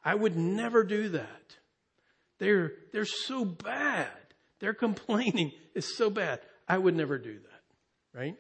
I 0.04 0.14
would 0.14 0.36
never 0.36 0.84
do 0.84 1.10
that. 1.10 1.56
They're, 2.40 2.74
they're 2.94 3.06
so 3.06 3.46
bad. 3.46 4.12
Their 4.60 4.74
complaining 4.76 5.52
is 5.74 5.98
so 5.98 6.10
bad. 6.10 6.40
I 6.68 6.78
would 6.78 6.96
never 6.96 7.18
do 7.18 7.34
that, 7.34 7.47
right? 8.18 8.36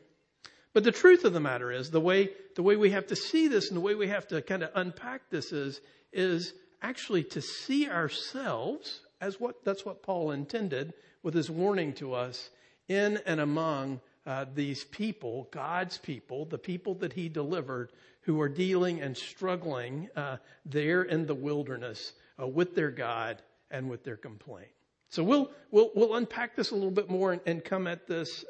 But 0.74 0.84
the 0.84 0.91
truth 0.91 1.24
of 1.24 1.34
the 1.34 1.39
matter 1.39 1.72
is 1.72 1.91
the 1.91 2.01
way, 2.01 2.29
the 2.55 2.63
way 2.63 2.75
we 2.75 2.91
have 2.91 3.07
to 3.07 3.15
see 3.15 3.48
this 3.48 3.69
and 3.69 3.77
the 3.77 3.81
way 3.81 3.96
we 3.96 4.07
have 4.07 4.27
to 4.27 4.41
kind 4.41 4.63
of 4.63 4.72
unpack 4.75 5.29
this 5.29 5.51
is, 5.51 5.81
is 6.12 6.53
actually 6.81 7.24
to 7.24 7.41
see 7.41 7.89
ourselves 7.89 9.01
as 9.22 9.39
what, 9.39 9.63
that's 9.63 9.86
what 9.86 10.03
Paul 10.03 10.31
intended 10.31 10.93
with 11.24 11.34
his 11.34 11.50
warning 11.50 11.93
to 11.93 12.13
us 12.13 12.50
in 12.88 13.19
and 13.25 13.39
among 13.39 14.01
uh, 14.25 14.46
these 14.53 14.84
people, 14.84 15.48
God's 15.51 15.98
people, 15.98 16.46
the 16.46 16.57
people 16.57 16.96
that 16.96 17.13
he 17.13 17.29
delivered 17.29 17.91
who 18.22 18.41
are 18.41 18.50
dealing 18.50 19.01
and 19.01 19.15
struggling 19.15 20.10
uh, 20.15 20.38
there 20.65 21.03
in 21.03 21.25
the 21.25 21.36
wilderness 21.36 22.13
uh, 22.41 22.46
with 22.46 22.75
their 22.75 22.91
God 22.91 23.41
and 23.72 23.89
with 23.89 24.03
their 24.03 24.17
complaint. 24.17 24.67
So 25.10 25.24
we'll 25.24 25.50
we'll 25.72 25.91
we'll 25.96 26.15
unpack 26.15 26.55
this 26.57 26.72
a 26.72 26.75
little 26.75 26.91
bit 26.91 27.10
more 27.10 27.31
and, 27.31 27.41
and 27.46 27.63
come 27.63 27.88
at 27.88 28.07
this. 28.07 28.43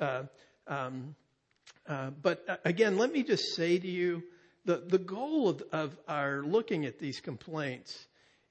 Um, 0.67 1.15
uh, 1.87 2.11
but 2.21 2.43
uh, 2.47 2.57
again, 2.65 2.97
let 2.97 3.11
me 3.11 3.23
just 3.23 3.55
say 3.55 3.77
to 3.77 3.87
you, 3.87 4.23
the 4.65 4.83
the 4.85 4.97
goal 4.97 5.49
of, 5.49 5.63
of 5.71 5.97
our 6.07 6.41
looking 6.43 6.85
at 6.85 6.99
these 6.99 7.19
complaints 7.19 8.07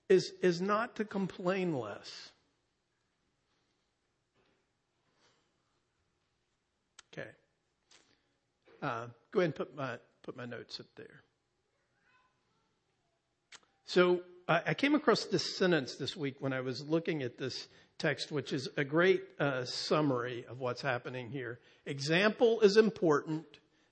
is 0.09 0.33
is 0.43 0.61
not 0.61 0.97
to 0.97 1.05
complain 1.05 1.79
less. 1.79 2.31
Okay. 7.13 7.29
Uh, 8.83 9.07
go 9.31 9.41
ahead 9.41 9.49
and 9.49 9.55
put 9.55 9.77
my 9.77 9.99
put 10.23 10.37
my 10.37 10.47
notes 10.47 10.81
up 10.81 10.87
there. 10.97 11.23
So 13.85 14.23
I 14.49 14.75
came 14.75 14.95
across 14.95 15.25
this 15.25 15.57
sentence 15.57 15.97
this 15.97 16.17
week 16.17 16.37
when 16.39 16.53
I 16.53 16.61
was 16.61 16.81
looking 16.81 17.23
at 17.23 17.37
this 17.37 17.67
text, 17.99 18.31
which 18.31 18.53
is 18.53 18.69
a 18.77 18.85
great 18.85 19.23
uh, 19.39 19.65
summary 19.65 20.45
of 20.49 20.61
what's 20.61 20.83
happening 20.83 21.31
here. 21.31 21.59
Example 21.87 22.61
is 22.61 22.77
important, 22.77 23.45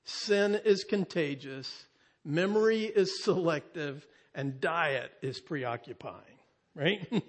sin 0.05 0.61
is 0.65 0.85
contagious, 0.85 1.87
memory 2.25 2.85
is 2.85 3.23
selective, 3.23 4.07
and 4.35 4.61
diet 4.61 5.13
is 5.23 5.41
preoccupying. 5.41 6.39
Right? 6.75 7.07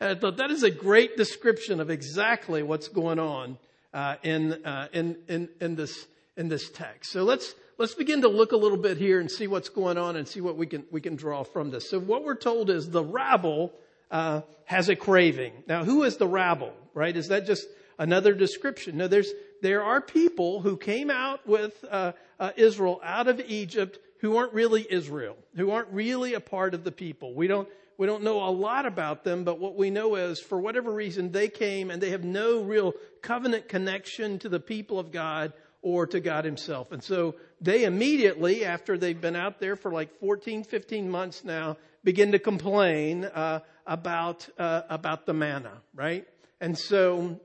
I 0.00 0.14
thought 0.14 0.36
that 0.36 0.50
is 0.50 0.62
a 0.62 0.70
great 0.70 1.16
description 1.16 1.80
of 1.80 1.90
exactly 1.90 2.62
what's 2.62 2.88
going 2.88 3.18
on 3.18 3.58
uh, 3.92 4.16
in, 4.22 4.64
uh, 4.64 4.88
in 4.92 5.16
in 5.28 5.48
in 5.60 5.74
this 5.74 6.06
in 6.36 6.48
this 6.48 6.70
text. 6.70 7.12
So 7.12 7.24
let's 7.24 7.54
let's 7.78 7.94
begin 7.94 8.22
to 8.22 8.28
look 8.28 8.52
a 8.52 8.56
little 8.56 8.78
bit 8.78 8.96
here 8.96 9.20
and 9.20 9.30
see 9.30 9.46
what's 9.46 9.68
going 9.68 9.98
on 9.98 10.16
and 10.16 10.26
see 10.26 10.40
what 10.40 10.56
we 10.56 10.66
can 10.66 10.84
we 10.90 11.00
can 11.00 11.16
draw 11.16 11.42
from 11.42 11.70
this. 11.70 11.90
So 11.90 11.98
what 11.98 12.24
we're 12.24 12.36
told 12.36 12.70
is 12.70 12.88
the 12.88 13.04
rabble 13.04 13.72
uh, 14.12 14.42
has 14.66 14.88
a 14.88 14.94
craving. 14.94 15.52
Now, 15.66 15.84
who 15.84 16.04
is 16.04 16.18
the 16.18 16.28
rabble? 16.28 16.72
Right? 16.94 17.16
Is 17.16 17.28
that 17.28 17.46
just 17.46 17.66
another 17.98 18.34
description? 18.34 18.98
No, 18.98 19.08
there's 19.08 19.32
there 19.62 19.82
are 19.82 20.00
people 20.00 20.60
who 20.60 20.76
came 20.76 21.10
out 21.10 21.46
with 21.46 21.84
uh, 21.90 22.12
uh, 22.38 22.50
Israel 22.56 23.00
out 23.02 23.26
of 23.26 23.40
Egypt 23.40 23.98
who 24.20 24.36
aren't 24.36 24.52
really 24.52 24.86
Israel, 24.88 25.36
who 25.56 25.70
aren't 25.70 25.88
really 25.88 26.34
a 26.34 26.40
part 26.40 26.74
of 26.74 26.84
the 26.84 26.92
people. 26.92 27.34
We 27.34 27.48
don't 27.48 27.68
we 27.98 28.06
don't 28.06 28.22
know 28.22 28.42
a 28.42 28.50
lot 28.50 28.86
about 28.86 29.24
them, 29.24 29.44
but 29.44 29.58
what 29.58 29.76
we 29.76 29.90
know 29.90 30.16
is 30.16 30.40
for 30.40 30.60
whatever 30.60 30.92
reason 30.92 31.30
they 31.30 31.48
came 31.48 31.90
and 31.90 32.02
they 32.02 32.10
have 32.10 32.24
no 32.24 32.62
real 32.62 32.94
covenant 33.22 33.68
connection 33.68 34.38
to 34.40 34.48
the 34.48 34.60
people 34.60 34.98
of 34.98 35.12
God 35.12 35.52
or 35.82 36.06
to 36.06 36.20
God 36.20 36.44
himself. 36.44 36.92
And 36.92 37.02
so 37.02 37.34
they 37.60 37.84
immediately, 37.84 38.64
after 38.64 38.96
they've 38.96 39.20
been 39.20 39.36
out 39.36 39.60
there 39.60 39.76
for 39.76 39.92
like 39.92 40.18
14, 40.20 40.64
15 40.64 41.10
months 41.10 41.44
now, 41.44 41.76
begin 42.04 42.32
to 42.32 42.38
complain 42.38 43.24
uh, 43.24 43.60
about, 43.86 44.48
uh, 44.58 44.82
about 44.88 45.26
the 45.26 45.32
manna, 45.32 45.72
right? 45.94 46.26
And 46.60 46.78
so 46.78 47.40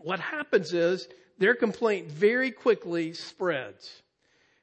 what 0.00 0.20
happens 0.20 0.72
is 0.72 1.08
their 1.38 1.54
complaint 1.54 2.10
very 2.10 2.50
quickly 2.50 3.12
spreads. 3.12 4.02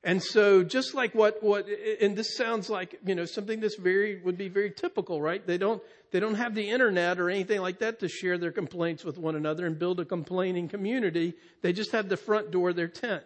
And 0.06 0.22
so 0.22 0.64
just 0.64 0.94
like 0.94 1.16
what, 1.16 1.42
what, 1.42 1.66
and 2.02 2.16
this 2.16 2.36
sounds 2.36 2.70
like, 2.70 3.00
you 3.06 3.16
know, 3.16 3.24
something 3.24 3.62
that's 3.62 3.78
very, 3.78 4.22
would 4.22 4.38
be 4.38 4.50
very 4.50 4.72
typical, 4.72 5.22
right? 5.22 5.46
They 5.46 5.58
don't, 5.58 5.82
they 6.12 6.20
don't 6.20 6.36
have 6.36 6.56
the 6.56 6.70
internet 6.70 7.20
or 7.20 7.30
anything 7.30 7.62
like 7.62 7.80
that 7.80 8.02
to 8.02 8.10
share 8.10 8.38
their 8.38 8.52
complaints 8.52 9.06
with 9.06 9.18
one 9.18 9.36
another 9.38 9.66
and 9.66 9.80
build 9.80 10.02
a 10.02 10.06
complaining 10.06 10.68
community. 10.68 11.36
They 11.62 11.72
just 11.72 11.92
have 11.92 12.10
the 12.10 12.18
front 12.18 12.52
door 12.52 12.72
of 12.72 12.76
their 12.76 12.90
tent. 12.90 13.24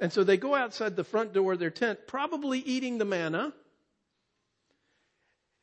And 0.00 0.12
so 0.12 0.22
they 0.22 0.36
go 0.36 0.54
outside 0.54 0.96
the 0.96 1.04
front 1.04 1.32
door 1.32 1.54
of 1.54 1.58
their 1.58 1.70
tent, 1.70 2.00
probably 2.06 2.58
eating 2.58 2.98
the 2.98 3.06
manna. 3.06 3.54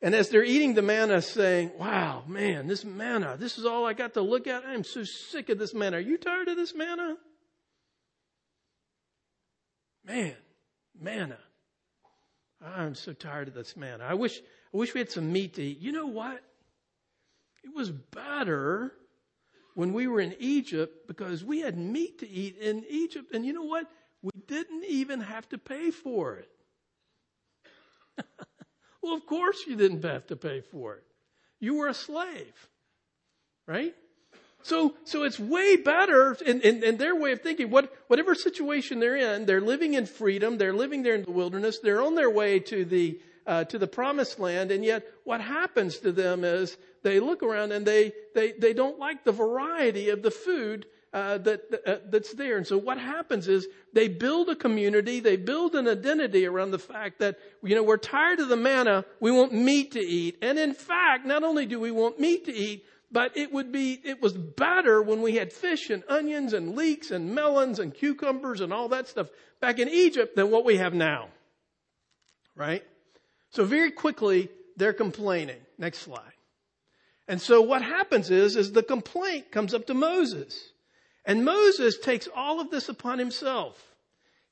And 0.06 0.14
as 0.14 0.28
they're 0.28 0.44
eating 0.44 0.74
the 0.74 0.82
manna, 0.82 1.20
saying, 1.20 1.72
Wow, 1.80 2.22
man, 2.28 2.68
this 2.68 2.84
manna, 2.84 3.36
this 3.36 3.58
is 3.58 3.66
all 3.66 3.84
I 3.84 3.92
got 3.92 4.14
to 4.14 4.20
look 4.20 4.46
at. 4.46 4.64
I'm 4.64 4.84
so 4.84 5.02
sick 5.02 5.48
of 5.48 5.58
this 5.58 5.74
manna. 5.74 5.96
Are 5.96 6.00
you 6.00 6.16
tired 6.16 6.46
of 6.46 6.54
this 6.54 6.76
manna? 6.76 7.16
Man, 10.04 10.36
manna. 10.96 11.38
I'm 12.64 12.94
so 12.94 13.14
tired 13.14 13.48
of 13.48 13.54
this 13.54 13.76
manna. 13.76 14.04
I 14.04 14.14
wish, 14.14 14.38
I 14.38 14.76
wish 14.76 14.94
we 14.94 15.00
had 15.00 15.10
some 15.10 15.32
meat 15.32 15.54
to 15.54 15.62
eat. 15.64 15.80
You 15.80 15.90
know 15.90 16.06
what? 16.06 16.40
It 17.64 17.74
was 17.74 17.90
better 17.90 18.92
when 19.74 19.92
we 19.92 20.06
were 20.06 20.20
in 20.20 20.36
Egypt 20.38 21.08
because 21.08 21.42
we 21.42 21.62
had 21.62 21.76
meat 21.76 22.20
to 22.20 22.28
eat 22.28 22.58
in 22.58 22.84
Egypt. 22.88 23.34
And 23.34 23.44
you 23.44 23.52
know 23.52 23.64
what? 23.64 23.90
We 24.22 24.30
didn't 24.46 24.84
even 24.84 25.22
have 25.22 25.48
to 25.48 25.58
pay 25.58 25.90
for 25.90 26.36
it. 26.36 26.48
well, 29.06 29.14
of 29.14 29.24
course 29.24 29.64
you 29.68 29.76
didn't 29.76 30.04
have 30.04 30.26
to 30.26 30.36
pay 30.36 30.60
for 30.60 30.94
it. 30.94 31.04
You 31.60 31.76
were 31.76 31.86
a 31.86 31.94
slave, 31.94 32.68
right? 33.66 33.94
So, 34.64 34.94
so 35.04 35.22
it's 35.22 35.38
way 35.38 35.76
better 35.76 36.36
in, 36.44 36.60
in, 36.60 36.82
in, 36.82 36.96
their 36.96 37.14
way 37.14 37.30
of 37.30 37.40
thinking. 37.40 37.70
What, 37.70 37.94
whatever 38.08 38.34
situation 38.34 38.98
they're 38.98 39.16
in, 39.16 39.46
they're 39.46 39.60
living 39.60 39.94
in 39.94 40.06
freedom. 40.06 40.58
They're 40.58 40.72
living 40.72 41.04
there 41.04 41.14
in 41.14 41.22
the 41.22 41.30
wilderness. 41.30 41.78
They're 41.78 42.02
on 42.02 42.16
their 42.16 42.28
way 42.28 42.58
to 42.58 42.84
the, 42.84 43.20
uh, 43.46 43.64
to 43.66 43.78
the 43.78 43.86
promised 43.86 44.40
land. 44.40 44.72
And 44.72 44.84
yet 44.84 45.06
what 45.22 45.40
happens 45.40 45.98
to 45.98 46.10
them 46.10 46.42
is 46.42 46.76
they 47.04 47.20
look 47.20 47.44
around 47.44 47.70
and 47.70 47.86
they, 47.86 48.12
they, 48.34 48.52
they 48.52 48.72
don't 48.72 48.98
like 48.98 49.22
the 49.22 49.30
variety 49.30 50.08
of 50.08 50.22
the 50.22 50.32
food 50.32 50.86
uh, 51.16 51.38
that 51.38 51.60
uh, 51.86 51.96
that's 52.10 52.34
there. 52.34 52.58
And 52.58 52.66
so 52.66 52.76
what 52.76 52.98
happens 52.98 53.48
is 53.48 53.66
they 53.94 54.06
build 54.06 54.50
a 54.50 54.54
community, 54.54 55.20
they 55.20 55.38
build 55.38 55.74
an 55.74 55.88
identity 55.88 56.44
around 56.44 56.72
the 56.72 56.78
fact 56.78 57.20
that 57.20 57.38
you 57.62 57.74
know 57.74 57.82
we're 57.82 57.96
tired 57.96 58.38
of 58.38 58.50
the 58.50 58.56
manna, 58.56 59.02
we 59.18 59.30
want 59.30 59.54
meat 59.54 59.92
to 59.92 60.00
eat. 60.00 60.36
And 60.42 60.58
in 60.58 60.74
fact, 60.74 61.24
not 61.24 61.42
only 61.42 61.64
do 61.64 61.80
we 61.80 61.90
want 61.90 62.20
meat 62.20 62.44
to 62.44 62.52
eat, 62.52 62.84
but 63.10 63.34
it 63.34 63.50
would 63.50 63.72
be 63.72 63.98
it 64.04 64.20
was 64.20 64.34
better 64.34 65.00
when 65.00 65.22
we 65.22 65.36
had 65.36 65.54
fish 65.54 65.88
and 65.88 66.04
onions 66.06 66.52
and 66.52 66.76
leeks 66.76 67.10
and 67.10 67.34
melons 67.34 67.78
and 67.78 67.94
cucumbers 67.94 68.60
and 68.60 68.70
all 68.70 68.90
that 68.90 69.08
stuff 69.08 69.28
back 69.58 69.78
in 69.78 69.88
Egypt 69.88 70.36
than 70.36 70.50
what 70.50 70.66
we 70.66 70.76
have 70.76 70.92
now. 70.92 71.28
Right? 72.54 72.84
So 73.52 73.64
very 73.64 73.90
quickly 73.90 74.50
they're 74.76 74.92
complaining. 74.92 75.60
Next 75.78 76.00
slide. 76.00 76.20
And 77.26 77.40
so 77.40 77.62
what 77.62 77.80
happens 77.80 78.30
is, 78.30 78.54
is 78.54 78.72
the 78.72 78.82
complaint 78.82 79.50
comes 79.50 79.72
up 79.72 79.86
to 79.86 79.94
Moses. 79.94 80.72
And 81.26 81.44
Moses 81.44 81.98
takes 81.98 82.28
all 82.34 82.60
of 82.60 82.70
this 82.70 82.88
upon 82.88 83.18
himself. 83.18 83.94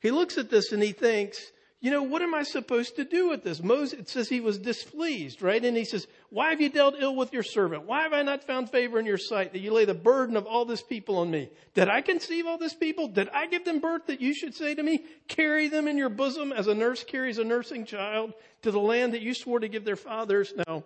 He 0.00 0.10
looks 0.10 0.36
at 0.36 0.50
this 0.50 0.72
and 0.72 0.82
he 0.82 0.92
thinks, 0.92 1.52
you 1.80 1.90
know, 1.90 2.02
what 2.02 2.22
am 2.22 2.34
I 2.34 2.44
supposed 2.44 2.96
to 2.96 3.04
do 3.04 3.28
with 3.28 3.44
this? 3.44 3.62
Moses, 3.62 4.00
it 4.00 4.08
says 4.08 4.28
he 4.28 4.40
was 4.40 4.58
displeased, 4.58 5.42
right? 5.42 5.62
And 5.62 5.76
he 5.76 5.84
says, 5.84 6.06
why 6.30 6.48
have 6.48 6.60
you 6.60 6.70
dealt 6.70 6.94
ill 6.98 7.14
with 7.14 7.32
your 7.32 7.42
servant? 7.42 7.84
Why 7.84 8.02
have 8.02 8.14
I 8.14 8.22
not 8.22 8.42
found 8.42 8.70
favor 8.70 8.98
in 8.98 9.04
your 9.04 9.18
sight 9.18 9.52
that 9.52 9.60
you 9.60 9.70
lay 9.72 9.84
the 9.84 9.92
burden 9.92 10.36
of 10.36 10.46
all 10.46 10.64
this 10.64 10.82
people 10.82 11.18
on 11.18 11.30
me? 11.30 11.50
Did 11.74 11.90
I 11.90 12.00
conceive 12.00 12.46
all 12.46 12.56
this 12.56 12.74
people? 12.74 13.08
Did 13.08 13.28
I 13.28 13.46
give 13.46 13.66
them 13.66 13.80
birth 13.80 14.06
that 14.06 14.22
you 14.22 14.34
should 14.34 14.54
say 14.54 14.74
to 14.74 14.82
me, 14.82 15.04
carry 15.28 15.68
them 15.68 15.86
in 15.86 15.98
your 15.98 16.08
bosom 16.08 16.52
as 16.52 16.66
a 16.66 16.74
nurse 16.74 17.04
carries 17.04 17.38
a 17.38 17.44
nursing 17.44 17.84
child 17.84 18.32
to 18.62 18.70
the 18.70 18.80
land 18.80 19.12
that 19.12 19.22
you 19.22 19.34
swore 19.34 19.60
to 19.60 19.68
give 19.68 19.84
their 19.84 19.94
fathers? 19.94 20.54
Now, 20.66 20.84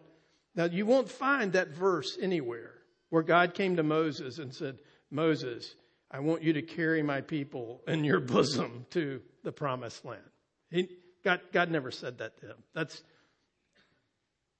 now 0.57 0.65
you 0.65 0.85
won't 0.85 1.09
find 1.09 1.53
that 1.53 1.69
verse 1.69 2.19
anywhere 2.21 2.75
where 3.11 3.23
God 3.23 3.55
came 3.55 3.77
to 3.77 3.83
Moses 3.83 4.39
and 4.39 4.53
said, 4.53 4.81
Moses, 5.11 5.75
I 6.11 6.21
want 6.21 6.43
you 6.43 6.55
to 6.55 6.63
carry 6.63 7.03
my 7.03 7.21
people 7.21 7.83
in 7.87 8.05
your 8.05 8.21
bosom 8.21 8.87
to 8.91 9.21
the 9.45 9.53
promised 9.53 10.05
land. 10.05 10.23
He, 10.71 10.89
God, 11.25 11.41
God 11.53 11.71
never 11.71 11.91
said 11.91 12.19
that 12.19 12.39
to 12.41 12.47
him. 12.47 12.57
That's, 12.75 13.03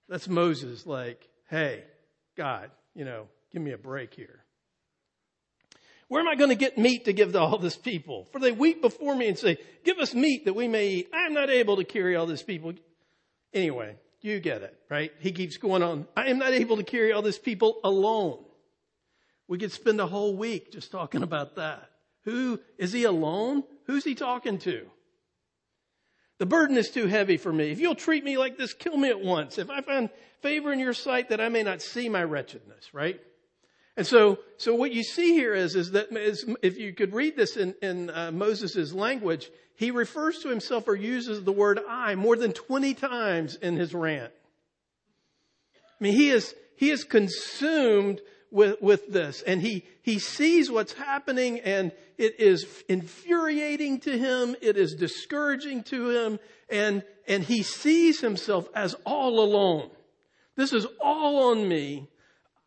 that's 0.09 0.29
Moses 0.29 0.87
like, 0.87 1.29
hey, 1.49 1.85
God, 2.37 2.71
you 2.95 3.05
know, 3.05 3.29
give 3.53 3.63
me 3.63 3.73
a 3.73 3.79
break 3.79 4.15
here. 4.15 4.45
Where 6.09 6.23
am 6.23 6.29
I 6.29 6.37
going 6.37 6.49
to 6.49 6.57
get 6.57 6.79
meat 6.79 7.05
to 7.05 7.13
give 7.13 7.33
to 7.33 7.41
all 7.41 7.59
this 7.59 7.77
people? 7.77 8.27
For 8.33 8.39
they 8.39 8.53
weep 8.53 8.81
before 8.81 9.15
me 9.15 9.29
and 9.29 9.39
say, 9.39 9.59
give 9.85 9.99
us 9.99 10.15
meat 10.15 10.47
that 10.47 10.55
we 10.55 10.67
may 10.67 10.89
eat. 10.89 11.11
I'm 11.13 11.35
not 11.35 11.51
able 11.51 11.77
to 11.77 11.85
carry 11.85 12.17
all 12.17 12.25
this 12.25 12.43
people. 12.43 12.73
Anyway, 13.53 13.97
you 14.23 14.41
get 14.41 14.63
it, 14.63 14.79
right? 14.89 15.13
He 15.21 15.33
keeps 15.33 15.59
going 15.59 15.83
on. 15.83 16.07
I 16.17 16.31
am 16.31 16.39
not 16.39 16.55
able 16.55 16.79
to 16.79 16.83
carry 16.83 17.13
all 17.13 17.21
this 17.21 17.39
people 17.39 17.79
alone. 17.85 18.43
We 19.49 19.59
could 19.59 19.73
spend 19.73 20.01
a 20.01 20.07
whole 20.07 20.37
week 20.37 20.71
just 20.71 20.93
talking 20.93 21.23
about 21.23 21.57
that. 21.57 21.91
Who, 22.25 22.61
is 22.77 22.93
he 22.93 23.05
alone? 23.05 23.65
Who's 23.87 24.05
he 24.05 24.15
talking 24.15 24.59
to? 24.59 24.87
The 26.39 26.47
burden 26.47 26.77
is 26.77 26.91
too 26.91 27.07
heavy 27.07 27.39
for 27.39 27.53
me. 27.53 27.71
If 27.71 27.81
you'll 27.81 27.95
treat 27.95 28.23
me 28.23 28.37
like 28.37 28.59
this, 28.59 28.75
kill 28.75 28.97
me 28.97 29.09
at 29.09 29.21
once. 29.21 29.59
If 29.59 29.71
I 29.71 29.81
find 29.81 30.11
favor 30.41 30.73
in 30.73 30.79
your 30.79 30.93
sight 30.93 31.31
that 31.31 31.41
I 31.41 31.49
may 31.49 31.63
not 31.63 31.83
see 31.83 32.09
my 32.09 32.23
wretchedness, 32.23 32.95
right? 32.95 33.21
And 33.97 34.07
so, 34.07 34.39
so 34.59 34.75
what 34.75 34.93
you 34.93 35.03
see 35.03 35.33
here 35.33 35.55
is, 35.55 35.75
is 35.75 35.91
that 35.93 36.13
is, 36.13 36.45
if 36.63 36.79
you 36.79 36.93
could 36.93 37.13
read 37.13 37.35
this 37.37 37.57
in, 37.57 37.75
in 37.83 38.11
uh, 38.11 38.31
Moses' 38.31 38.93
language, 38.93 39.51
he 39.75 39.91
refers 39.91 40.39
to 40.41 40.49
himself 40.49 40.87
or 40.87 40.95
uses 40.95 41.43
the 41.43 41.53
word 41.53 41.81
I 41.89 42.15
more 42.15 42.37
than 42.37 42.53
20 42.53 42.95
times 42.95 43.57
in 43.57 43.77
his 43.77 43.95
rant. 43.95 44.33
I 45.75 46.05
mean, 46.05 46.15
he 46.15 46.31
is, 46.31 46.55
he 46.77 46.91
is 46.91 47.03
consumed 47.03 48.21
with, 48.51 48.81
with 48.81 49.13
this 49.13 49.43
and 49.43 49.61
he, 49.61 49.85
he 50.03 50.19
sees 50.19 50.71
what's 50.71 50.93
happening 50.93 51.61
and 51.61 51.93
it 52.17 52.41
is 52.41 52.67
infuriating 52.89 54.01
to 54.01 54.19
him. 54.19 54.57
It 54.61 54.77
is 54.77 54.95
discouraging 54.95 55.85
to 55.85 56.11
him 56.11 56.39
and, 56.69 57.03
and 57.27 57.43
he 57.43 57.63
sees 57.63 58.21
himself 58.21 58.69
as 58.75 58.95
all 59.05 59.41
alone. 59.41 59.91
This 60.57 60.73
is 60.73 60.87
all 61.01 61.51
on 61.51 61.69
me. 61.69 62.09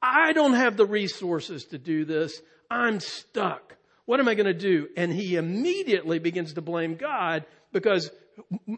I 0.02 0.34
don't 0.34 0.54
have 0.54 0.78
the 0.78 0.86
resources 0.86 1.66
to 1.66 1.78
do 1.78 2.06
this. 2.06 2.42
I'm 2.70 3.00
stuck. 3.00 3.76
What 4.06 4.20
am 4.20 4.28
I 4.28 4.36
going 4.36 4.46
to 4.46 4.54
do? 4.54 4.88
And 4.98 5.12
he 5.12 5.36
immediately 5.36 6.20
begins 6.20 6.54
to 6.54 6.62
blame 6.62 6.96
God 6.96 7.46
because 7.72 8.10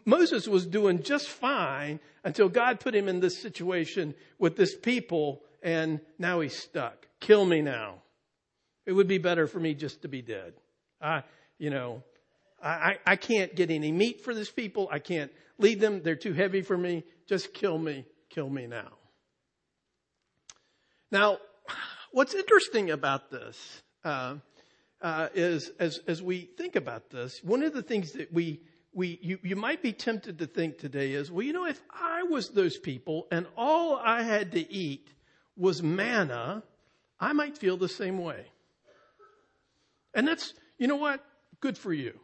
Moses 0.04 0.46
was 0.48 0.66
doing 0.66 1.02
just 1.02 1.28
fine 1.28 2.00
until 2.24 2.48
God 2.48 2.80
put 2.80 2.94
him 2.94 3.08
in 3.08 3.20
this 3.20 3.40
situation 3.40 4.14
with 4.38 4.56
this 4.56 4.76
people 4.76 5.42
and 5.64 5.98
now 6.18 6.40
he's 6.40 6.56
stuck. 6.56 7.08
Kill 7.20 7.44
me 7.44 7.62
now. 7.62 8.02
It 8.86 8.92
would 8.92 9.08
be 9.08 9.18
better 9.18 9.46
for 9.46 9.58
me 9.58 9.74
just 9.74 10.02
to 10.02 10.08
be 10.08 10.20
dead. 10.20 10.52
I, 11.00 11.22
you 11.58 11.70
know, 11.70 12.02
I, 12.62 12.98
I 13.06 13.16
can't 13.16 13.56
get 13.56 13.70
any 13.70 13.90
meat 13.90 14.20
for 14.20 14.34
these 14.34 14.50
people. 14.50 14.88
I 14.92 14.98
can't 14.98 15.32
lead 15.58 15.80
them. 15.80 16.02
They're 16.02 16.16
too 16.16 16.34
heavy 16.34 16.60
for 16.60 16.76
me. 16.76 17.02
Just 17.26 17.54
kill 17.54 17.78
me. 17.78 18.04
Kill 18.28 18.48
me 18.48 18.66
now. 18.66 18.92
Now, 21.10 21.38
what's 22.12 22.34
interesting 22.34 22.90
about 22.90 23.30
this 23.30 23.82
uh, 24.04 24.36
uh, 25.00 25.28
is 25.34 25.70
as, 25.78 25.98
as 26.06 26.22
we 26.22 26.50
think 26.58 26.76
about 26.76 27.08
this, 27.08 27.40
one 27.42 27.62
of 27.62 27.72
the 27.72 27.82
things 27.82 28.12
that 28.12 28.32
we, 28.32 28.60
we 28.92 29.18
you, 29.22 29.38
you 29.42 29.56
might 29.56 29.82
be 29.82 29.92
tempted 29.92 30.38
to 30.40 30.46
think 30.46 30.78
today 30.78 31.12
is, 31.12 31.30
well, 31.30 31.42
you 31.42 31.52
know, 31.52 31.64
if 31.66 31.80
I 31.90 32.24
was 32.24 32.50
those 32.50 32.76
people 32.78 33.28
and 33.30 33.46
all 33.56 33.96
I 33.96 34.22
had 34.22 34.52
to 34.52 34.72
eat 34.72 35.08
was 35.56 35.82
manna, 35.82 36.62
I 37.20 37.32
might 37.32 37.58
feel 37.58 37.76
the 37.76 37.88
same 37.88 38.18
way. 38.18 38.44
And 40.14 40.26
that's, 40.26 40.54
you 40.78 40.86
know 40.86 40.96
what? 40.96 41.24
Good 41.60 41.78
for 41.78 41.92
you. 41.92 42.18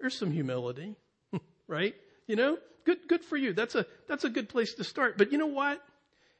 There's 0.00 0.16
some 0.16 0.30
humility, 0.30 0.96
right? 1.68 1.94
You 2.26 2.36
know, 2.36 2.58
good, 2.84 2.98
good 3.08 3.24
for 3.24 3.36
you. 3.36 3.52
That's 3.52 3.74
a, 3.74 3.86
that's 4.08 4.24
a 4.24 4.30
good 4.30 4.48
place 4.48 4.74
to 4.74 4.84
start. 4.84 5.18
But 5.18 5.32
you 5.32 5.38
know 5.38 5.46
what? 5.46 5.82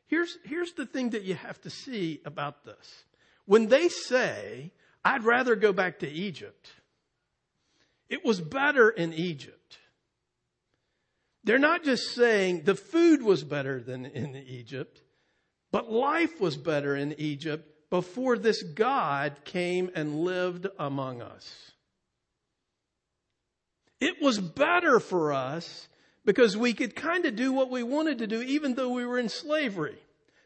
Here's, 0.06 0.36
here's 0.44 0.72
the 0.72 0.86
thing 0.86 1.10
that 1.10 1.22
you 1.22 1.34
have 1.34 1.60
to 1.62 1.70
see 1.70 2.20
about 2.24 2.64
this. 2.64 3.04
When 3.46 3.68
they 3.68 3.88
say, 3.88 4.72
I'd 5.04 5.24
rather 5.24 5.54
go 5.54 5.72
back 5.72 6.00
to 6.00 6.08
Egypt. 6.08 6.70
It 8.08 8.24
was 8.24 8.40
better 8.40 8.88
in 8.88 9.12
Egypt. 9.12 9.78
They're 11.42 11.58
not 11.58 11.84
just 11.84 12.14
saying 12.14 12.62
the 12.62 12.74
food 12.74 13.22
was 13.22 13.44
better 13.44 13.80
than 13.80 14.06
in 14.06 14.34
Egypt, 14.34 15.02
but 15.74 15.90
life 15.90 16.40
was 16.40 16.56
better 16.56 16.94
in 16.94 17.16
Egypt 17.18 17.68
before 17.90 18.38
this 18.38 18.62
God 18.62 19.32
came 19.44 19.90
and 19.96 20.20
lived 20.20 20.68
among 20.78 21.20
us. 21.20 21.72
It 23.98 24.22
was 24.22 24.38
better 24.38 25.00
for 25.00 25.32
us 25.32 25.88
because 26.24 26.56
we 26.56 26.74
could 26.74 26.94
kind 26.94 27.26
of 27.26 27.34
do 27.34 27.52
what 27.52 27.72
we 27.72 27.82
wanted 27.82 28.18
to 28.18 28.28
do 28.28 28.40
even 28.40 28.76
though 28.76 28.90
we 28.90 29.04
were 29.04 29.18
in 29.18 29.28
slavery. 29.28 29.98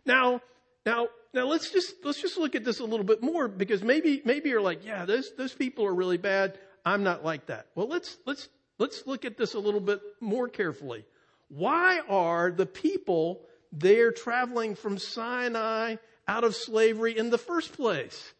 Now, 0.06 0.40
now, 0.86 1.08
now 1.34 1.44
let's 1.44 1.70
just, 1.72 1.96
let's 2.04 2.22
just 2.22 2.38
look 2.38 2.54
at 2.54 2.64
this 2.64 2.80
a 2.80 2.84
little 2.86 3.04
bit 3.04 3.22
more 3.22 3.48
because 3.48 3.82
maybe, 3.82 4.22
maybe 4.24 4.48
you're 4.48 4.62
like, 4.62 4.82
yeah, 4.82 5.04
those, 5.04 5.34
those 5.36 5.52
people 5.52 5.84
are 5.84 5.94
really 5.94 6.16
bad. 6.16 6.58
I'm 6.86 7.02
not 7.02 7.22
like 7.22 7.48
that. 7.48 7.66
Well, 7.74 7.88
let's, 7.88 8.16
let's, 8.24 8.48
let's 8.78 9.06
look 9.06 9.26
at 9.26 9.36
this 9.36 9.52
a 9.52 9.58
little 9.58 9.80
bit 9.80 10.00
more 10.22 10.48
carefully. 10.48 11.04
Why 11.50 12.00
are 12.08 12.50
the 12.50 12.64
people 12.64 13.42
there 13.72 14.12
traveling 14.12 14.74
from 14.74 14.98
Sinai 14.98 15.96
out 16.26 16.44
of 16.44 16.54
slavery 16.54 17.16
in 17.16 17.30
the 17.30 17.38
first 17.38 17.72
place? 17.72 18.32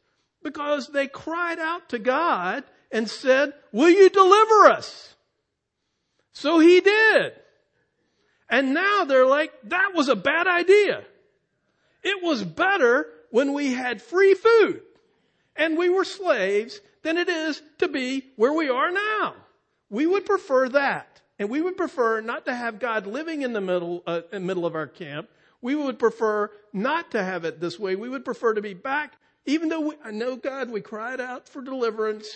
Because 0.43 0.89
they 0.89 1.09
cried 1.09 1.59
out 1.59 1.89
to 1.91 1.99
God 1.99 2.65
and 2.91 3.09
said, 3.09 3.53
will 3.73 3.91
you 3.91 4.09
deliver 4.09 4.67
us? 4.67 5.15
So 6.33 6.59
he 6.59 6.81
did. 6.81 7.33
And 8.49 8.73
now 8.73 9.05
they're 9.05 9.27
like, 9.27 9.53
that 9.65 9.93
was 9.95 10.09
a 10.09 10.17
bad 10.17 10.47
idea. 10.47 11.03
It 12.03 12.23
was 12.23 12.43
better 12.45 13.07
when 13.31 13.53
we 13.53 13.73
had 13.73 14.01
free 14.01 14.35
food 14.35 14.83
and 15.57 15.77
we 15.77 15.89
were 15.89 16.05
slaves 16.05 16.81
than 17.03 17.19
it 17.19 17.29
is 17.29 17.61
to 17.79 17.89
be 17.89 18.25
where 18.37 18.53
we 18.53 18.69
are 18.69 18.91
now. 18.91 19.35
We 19.91 20.07
would 20.07 20.25
prefer 20.25 20.69
that. 20.71 21.18
And 21.39 21.49
we 21.49 21.61
would 21.61 21.77
prefer 21.77 22.21
not 22.21 22.47
to 22.47 22.55
have 22.55 22.81
God 22.81 23.07
living 23.07 23.43
in 23.43 23.53
the 23.53 23.61
middle, 23.61 24.03
uh, 24.07 24.23
in 24.33 24.43
the 24.43 24.47
middle 24.47 24.67
of 24.67 24.75
our 24.75 24.87
camp. 24.87 25.29
We 25.61 25.75
would 25.75 25.99
prefer 25.99 26.51
not 26.73 27.13
to 27.13 27.23
have 27.23 27.45
it 27.45 27.61
this 27.61 27.79
way. 27.79 27.97
We 27.97 28.09
would 28.09 28.25
prefer 28.25 28.55
to 28.55 28.63
be 28.63 28.75
back, 28.75 29.13
even 29.47 29.69
though 29.69 29.81
we, 29.81 29.95
I 30.05 30.11
know 30.11 30.37
God, 30.37 30.71
we 30.71 30.81
cried 30.81 31.21
out 31.21 31.49
for 31.49 31.63
deliverance. 31.63 32.29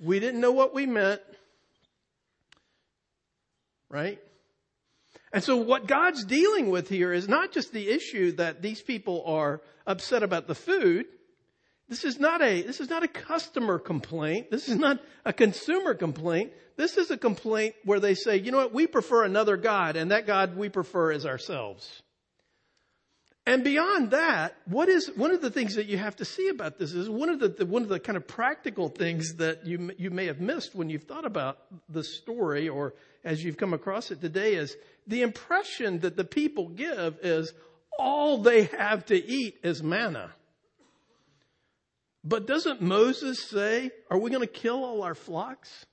We 0.00 0.20
didn't 0.20 0.40
know 0.40 0.52
what 0.52 0.74
we 0.74 0.86
meant. 0.86 1.20
Right? 3.88 4.20
And 5.32 5.42
so 5.42 5.56
what 5.56 5.86
God's 5.86 6.24
dealing 6.24 6.70
with 6.70 6.88
here 6.88 7.12
is 7.12 7.28
not 7.28 7.52
just 7.52 7.72
the 7.72 7.88
issue 7.88 8.32
that 8.32 8.62
these 8.62 8.80
people 8.80 9.24
are 9.26 9.60
upset 9.86 10.22
about 10.22 10.46
the 10.46 10.54
food. 10.54 11.06
This 11.88 12.04
is 12.04 12.18
not 12.18 12.40
a, 12.42 12.62
this 12.62 12.80
is 12.80 12.88
not 12.88 13.02
a 13.02 13.08
customer 13.08 13.78
complaint. 13.78 14.50
This 14.50 14.68
is 14.68 14.76
not 14.76 15.00
a 15.24 15.32
consumer 15.32 15.94
complaint. 15.94 16.52
This 16.76 16.96
is 16.96 17.10
a 17.10 17.18
complaint 17.18 17.74
where 17.84 18.00
they 18.00 18.14
say, 18.14 18.38
you 18.38 18.50
know 18.50 18.58
what, 18.58 18.72
we 18.72 18.86
prefer 18.86 19.24
another 19.24 19.56
God 19.56 19.96
and 19.96 20.10
that 20.10 20.26
God 20.26 20.56
we 20.56 20.68
prefer 20.68 21.12
is 21.12 21.26
ourselves. 21.26 22.02
And 23.46 23.62
beyond 23.62 24.12
that, 24.12 24.56
what 24.64 24.88
is 24.88 25.10
one 25.14 25.30
of 25.30 25.42
the 25.42 25.50
things 25.50 25.74
that 25.74 25.84
you 25.84 25.98
have 25.98 26.16
to 26.16 26.24
see 26.24 26.48
about 26.48 26.78
this 26.78 26.94
is 26.94 27.10
one 27.10 27.28
of 27.28 27.40
the, 27.40 27.48
the, 27.48 27.66
one 27.66 27.82
of 27.82 27.90
the 27.90 28.00
kind 28.00 28.16
of 28.16 28.26
practical 28.26 28.88
things 28.88 29.34
that 29.34 29.66
you 29.66 29.90
you 29.98 30.10
may 30.10 30.26
have 30.26 30.40
missed 30.40 30.74
when 30.74 30.88
you've 30.88 31.04
thought 31.04 31.26
about 31.26 31.58
the 31.90 32.02
story 32.02 32.70
or 32.70 32.94
as 33.22 33.44
you've 33.44 33.58
come 33.58 33.74
across 33.74 34.10
it 34.10 34.22
today 34.22 34.54
is 34.54 34.74
the 35.06 35.20
impression 35.20 36.00
that 36.00 36.16
the 36.16 36.24
people 36.24 36.68
give 36.68 37.18
is 37.22 37.52
all 37.98 38.38
they 38.38 38.64
have 38.64 39.04
to 39.06 39.14
eat 39.14 39.58
is 39.62 39.82
manna. 39.82 40.32
But 42.24 42.46
doesn't 42.46 42.80
Moses 42.80 43.38
say, 43.38 43.90
are 44.10 44.18
we 44.18 44.30
going 44.30 44.40
to 44.40 44.46
kill 44.46 44.82
all 44.82 45.02
our 45.02 45.14
flocks? 45.14 45.84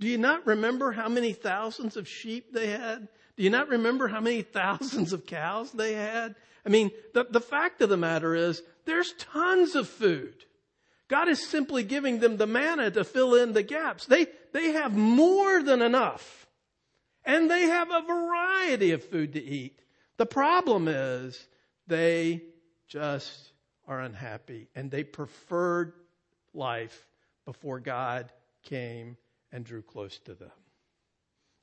Do 0.00 0.08
you 0.08 0.16
not 0.16 0.46
remember 0.46 0.92
how 0.92 1.08
many 1.08 1.34
thousands 1.34 1.96
of 1.96 2.08
sheep 2.08 2.52
they 2.52 2.68
had? 2.68 3.08
Do 3.36 3.42
you 3.42 3.50
not 3.50 3.68
remember 3.68 4.08
how 4.08 4.20
many 4.20 4.42
thousands 4.42 5.12
of 5.12 5.26
cows 5.26 5.70
they 5.72 5.92
had? 5.92 6.34
I 6.64 6.70
mean, 6.70 6.90
the, 7.12 7.26
the 7.28 7.40
fact 7.40 7.82
of 7.82 7.90
the 7.90 7.96
matter 7.96 8.34
is 8.34 8.62
there's 8.86 9.12
tons 9.12 9.74
of 9.74 9.88
food. 9.88 10.34
God 11.08 11.28
is 11.28 11.46
simply 11.46 11.82
giving 11.82 12.20
them 12.20 12.36
the 12.36 12.46
manna 12.46 12.90
to 12.90 13.04
fill 13.04 13.34
in 13.34 13.52
the 13.52 13.62
gaps. 13.62 14.06
They, 14.06 14.26
they 14.52 14.72
have 14.72 14.94
more 14.94 15.62
than 15.62 15.82
enough. 15.82 16.46
And 17.24 17.50
they 17.50 17.62
have 17.62 17.90
a 17.90 18.02
variety 18.02 18.92
of 18.92 19.04
food 19.04 19.34
to 19.34 19.42
eat. 19.42 19.80
The 20.16 20.26
problem 20.26 20.88
is 20.88 21.46
they 21.86 22.42
just 22.88 23.52
are 23.88 24.00
unhappy 24.00 24.68
and 24.74 24.90
they 24.90 25.02
preferred 25.02 25.94
life 26.54 27.06
before 27.44 27.80
God 27.80 28.30
came 28.62 29.16
and 29.50 29.64
drew 29.64 29.82
close 29.82 30.18
to 30.20 30.34
them. 30.34 30.52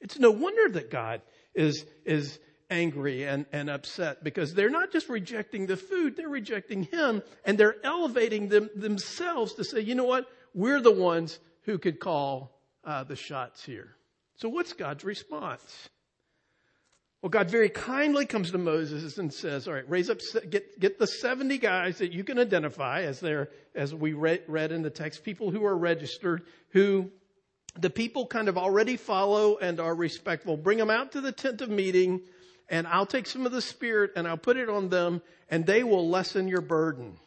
It's 0.01 0.19
no 0.19 0.31
wonder 0.31 0.69
that 0.73 0.91
God 0.91 1.21
is, 1.53 1.85
is 2.03 2.39
angry 2.69 3.23
and, 3.23 3.45
and 3.51 3.69
upset 3.69 4.23
because 4.23 4.53
they're 4.53 4.69
not 4.69 4.91
just 4.91 5.07
rejecting 5.07 5.67
the 5.67 5.77
food, 5.77 6.17
they're 6.17 6.27
rejecting 6.27 6.83
Him 6.83 7.21
and 7.45 7.57
they're 7.57 7.77
elevating 7.83 8.49
them, 8.49 8.69
themselves 8.75 9.53
to 9.53 9.63
say, 9.63 9.81
you 9.81 9.95
know 9.95 10.05
what? 10.05 10.27
We're 10.53 10.81
the 10.81 10.91
ones 10.91 11.39
who 11.63 11.77
could 11.77 11.99
call 11.99 12.59
uh, 12.83 13.03
the 13.03 13.15
shots 13.15 13.63
here. 13.63 13.95
So 14.37 14.49
what's 14.49 14.73
God's 14.73 15.03
response? 15.03 15.89
Well, 17.21 17.29
God 17.29 17.49
very 17.49 17.69
kindly 17.69 18.25
comes 18.25 18.51
to 18.51 18.57
Moses 18.57 19.17
and 19.17 19.33
says, 19.33 19.67
all 19.67 19.73
right, 19.73 19.89
raise 19.89 20.09
up, 20.09 20.19
get, 20.49 20.79
get 20.79 20.99
the 20.99 21.07
70 21.07 21.57
guys 21.57 21.97
that 21.97 22.13
you 22.13 22.23
can 22.23 22.37
identify 22.37 23.01
as 23.01 23.19
they're, 23.19 23.49
as 23.73 23.95
we 23.95 24.13
read, 24.13 24.43
read 24.47 24.71
in 24.71 24.83
the 24.83 24.91
text, 24.91 25.23
people 25.23 25.49
who 25.49 25.65
are 25.65 25.75
registered, 25.75 26.43
who 26.69 27.09
the 27.79 27.89
people 27.89 28.27
kind 28.27 28.47
of 28.47 28.57
already 28.57 28.95
follow 28.95 29.57
and 29.57 29.79
are 29.79 29.95
respectful. 29.95 30.55
Bring 30.55 30.77
them 30.77 30.91
out 30.91 31.13
to 31.13 31.21
the 31.21 31.31
tent 31.31 31.61
of 31.61 31.69
meeting 31.69 32.21
and 32.69 32.87
I'll 32.87 33.05
take 33.05 33.27
some 33.27 33.45
of 33.45 33.51
the 33.51 33.61
spirit 33.61 34.11
and 34.15 34.27
I'll 34.27 34.37
put 34.37 34.57
it 34.57 34.69
on 34.69 34.89
them 34.89 35.21
and 35.49 35.65
they 35.65 35.83
will 35.83 36.09
lessen 36.09 36.47
your 36.47 36.61
burden. 36.61 37.17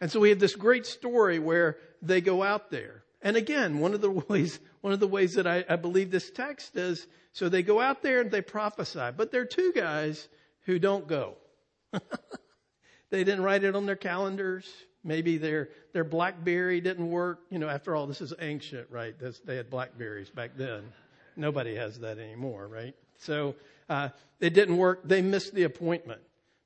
And 0.00 0.10
so 0.10 0.20
we 0.20 0.28
have 0.30 0.38
this 0.38 0.54
great 0.54 0.86
story 0.86 1.38
where 1.38 1.78
they 2.02 2.20
go 2.20 2.42
out 2.42 2.70
there. 2.70 3.02
And 3.26 3.36
again, 3.36 3.80
one 3.80 3.92
of 3.92 4.00
the 4.00 4.10
ways, 4.28 4.60
one 4.82 4.92
of 4.92 5.00
the 5.00 5.08
ways 5.08 5.34
that 5.34 5.48
I, 5.48 5.64
I 5.68 5.74
believe 5.74 6.12
this 6.12 6.30
text 6.30 6.76
is, 6.76 7.04
so 7.32 7.48
they 7.48 7.64
go 7.64 7.80
out 7.80 8.00
there 8.00 8.20
and 8.20 8.30
they 8.30 8.40
prophesy, 8.40 9.10
but 9.16 9.32
there 9.32 9.40
are 9.40 9.46
two 9.46 9.72
guys 9.74 10.28
who 10.62 10.78
don't 10.78 11.08
go. 11.08 11.34
they 13.10 13.24
didn't 13.24 13.42
write 13.42 13.64
it 13.64 13.74
on 13.74 13.84
their 13.84 13.96
calendars. 13.96 14.72
Maybe 15.02 15.38
their, 15.38 15.70
their 15.92 16.04
Blackberry 16.04 16.80
didn't 16.80 17.10
work. 17.10 17.40
You 17.50 17.58
know, 17.58 17.68
after 17.68 17.96
all, 17.96 18.06
this 18.06 18.20
is 18.20 18.32
ancient, 18.38 18.92
right? 18.92 19.18
This, 19.18 19.40
they 19.40 19.56
had 19.56 19.70
Blackberries 19.70 20.30
back 20.30 20.52
then. 20.56 20.84
Nobody 21.34 21.74
has 21.74 21.98
that 21.98 22.18
anymore, 22.18 22.68
right? 22.68 22.94
So, 23.18 23.56
uh, 23.88 24.10
it 24.38 24.54
didn't 24.54 24.76
work. 24.76 25.00
They 25.02 25.20
missed 25.20 25.52
the 25.52 25.64
appointment. 25.64 26.20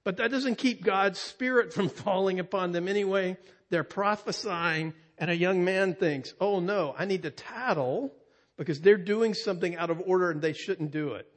But 0.04 0.18
that 0.18 0.30
doesn't 0.30 0.56
keep 0.56 0.84
God's 0.84 1.18
spirit 1.18 1.72
from 1.74 1.88
falling 1.88 2.38
upon 2.38 2.72
them 2.72 2.86
anyway. 2.86 3.38
They're 3.70 3.82
prophesying 3.82 4.92
and 5.20 5.30
a 5.30 5.36
young 5.36 5.64
man 5.64 5.94
thinks, 5.94 6.34
oh 6.40 6.58
no, 6.60 6.94
I 6.98 7.04
need 7.04 7.22
to 7.22 7.30
tattle 7.30 8.12
because 8.56 8.80
they're 8.80 8.96
doing 8.96 9.34
something 9.34 9.76
out 9.76 9.90
of 9.90 10.02
order 10.04 10.30
and 10.30 10.40
they 10.40 10.54
shouldn't 10.54 10.90
do 10.90 11.12
it. 11.12 11.28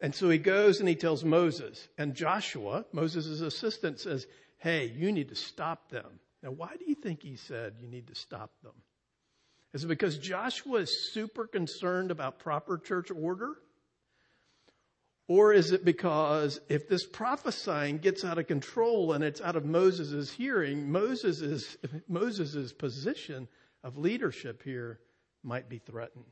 And 0.00 0.14
so 0.14 0.28
he 0.30 0.38
goes 0.38 0.80
and 0.80 0.88
he 0.88 0.96
tells 0.96 1.22
Moses 1.22 1.86
and 1.96 2.14
Joshua, 2.14 2.86
Moses' 2.92 3.40
assistant 3.40 4.00
says, 4.00 4.26
hey, 4.58 4.86
you 4.96 5.12
need 5.12 5.28
to 5.28 5.36
stop 5.36 5.90
them. 5.90 6.18
Now, 6.42 6.50
why 6.50 6.74
do 6.78 6.84
you 6.86 6.96
think 6.96 7.22
he 7.22 7.36
said 7.36 7.74
you 7.80 7.86
need 7.86 8.08
to 8.08 8.14
stop 8.14 8.50
them? 8.64 8.72
Is 9.72 9.84
it 9.84 9.88
because 9.88 10.18
Joshua 10.18 10.80
is 10.80 11.12
super 11.12 11.46
concerned 11.46 12.10
about 12.10 12.38
proper 12.38 12.78
church 12.78 13.10
order? 13.10 13.54
Or 15.28 15.52
is 15.52 15.72
it 15.72 15.84
because 15.84 16.60
if 16.68 16.88
this 16.88 17.06
prophesying 17.06 17.98
gets 17.98 18.24
out 18.24 18.38
of 18.38 18.46
control 18.46 19.12
and 19.12 19.22
it's 19.22 19.40
out 19.40 19.56
of 19.56 19.64
Moses' 19.64 20.30
hearing, 20.30 20.90
Moses' 20.90 21.76
Moses's 22.08 22.72
position 22.72 23.48
of 23.84 23.96
leadership 23.96 24.62
here 24.62 24.98
might 25.42 25.68
be 25.68 25.78
threatened? 25.78 26.24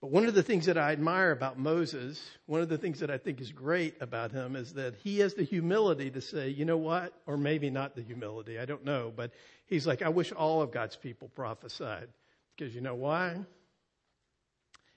But 0.00 0.12
one 0.12 0.26
of 0.26 0.34
the 0.34 0.44
things 0.44 0.66
that 0.66 0.78
I 0.78 0.92
admire 0.92 1.32
about 1.32 1.58
Moses, 1.58 2.24
one 2.46 2.60
of 2.60 2.68
the 2.68 2.78
things 2.78 3.00
that 3.00 3.10
I 3.10 3.18
think 3.18 3.40
is 3.40 3.50
great 3.50 3.96
about 4.00 4.30
him 4.30 4.54
is 4.54 4.74
that 4.74 4.94
he 5.02 5.18
has 5.18 5.34
the 5.34 5.42
humility 5.42 6.10
to 6.10 6.20
say, 6.20 6.50
you 6.50 6.64
know 6.64 6.76
what? 6.76 7.12
Or 7.26 7.36
maybe 7.36 7.68
not 7.68 7.96
the 7.96 8.02
humility, 8.02 8.60
I 8.60 8.64
don't 8.64 8.84
know, 8.84 9.12
but 9.14 9.32
he's 9.66 9.88
like, 9.88 10.02
I 10.02 10.08
wish 10.08 10.30
all 10.30 10.62
of 10.62 10.70
God's 10.70 10.94
people 10.94 11.28
prophesied. 11.34 12.08
Because 12.56 12.74
you 12.74 12.80
know 12.80 12.94
why? 12.94 13.38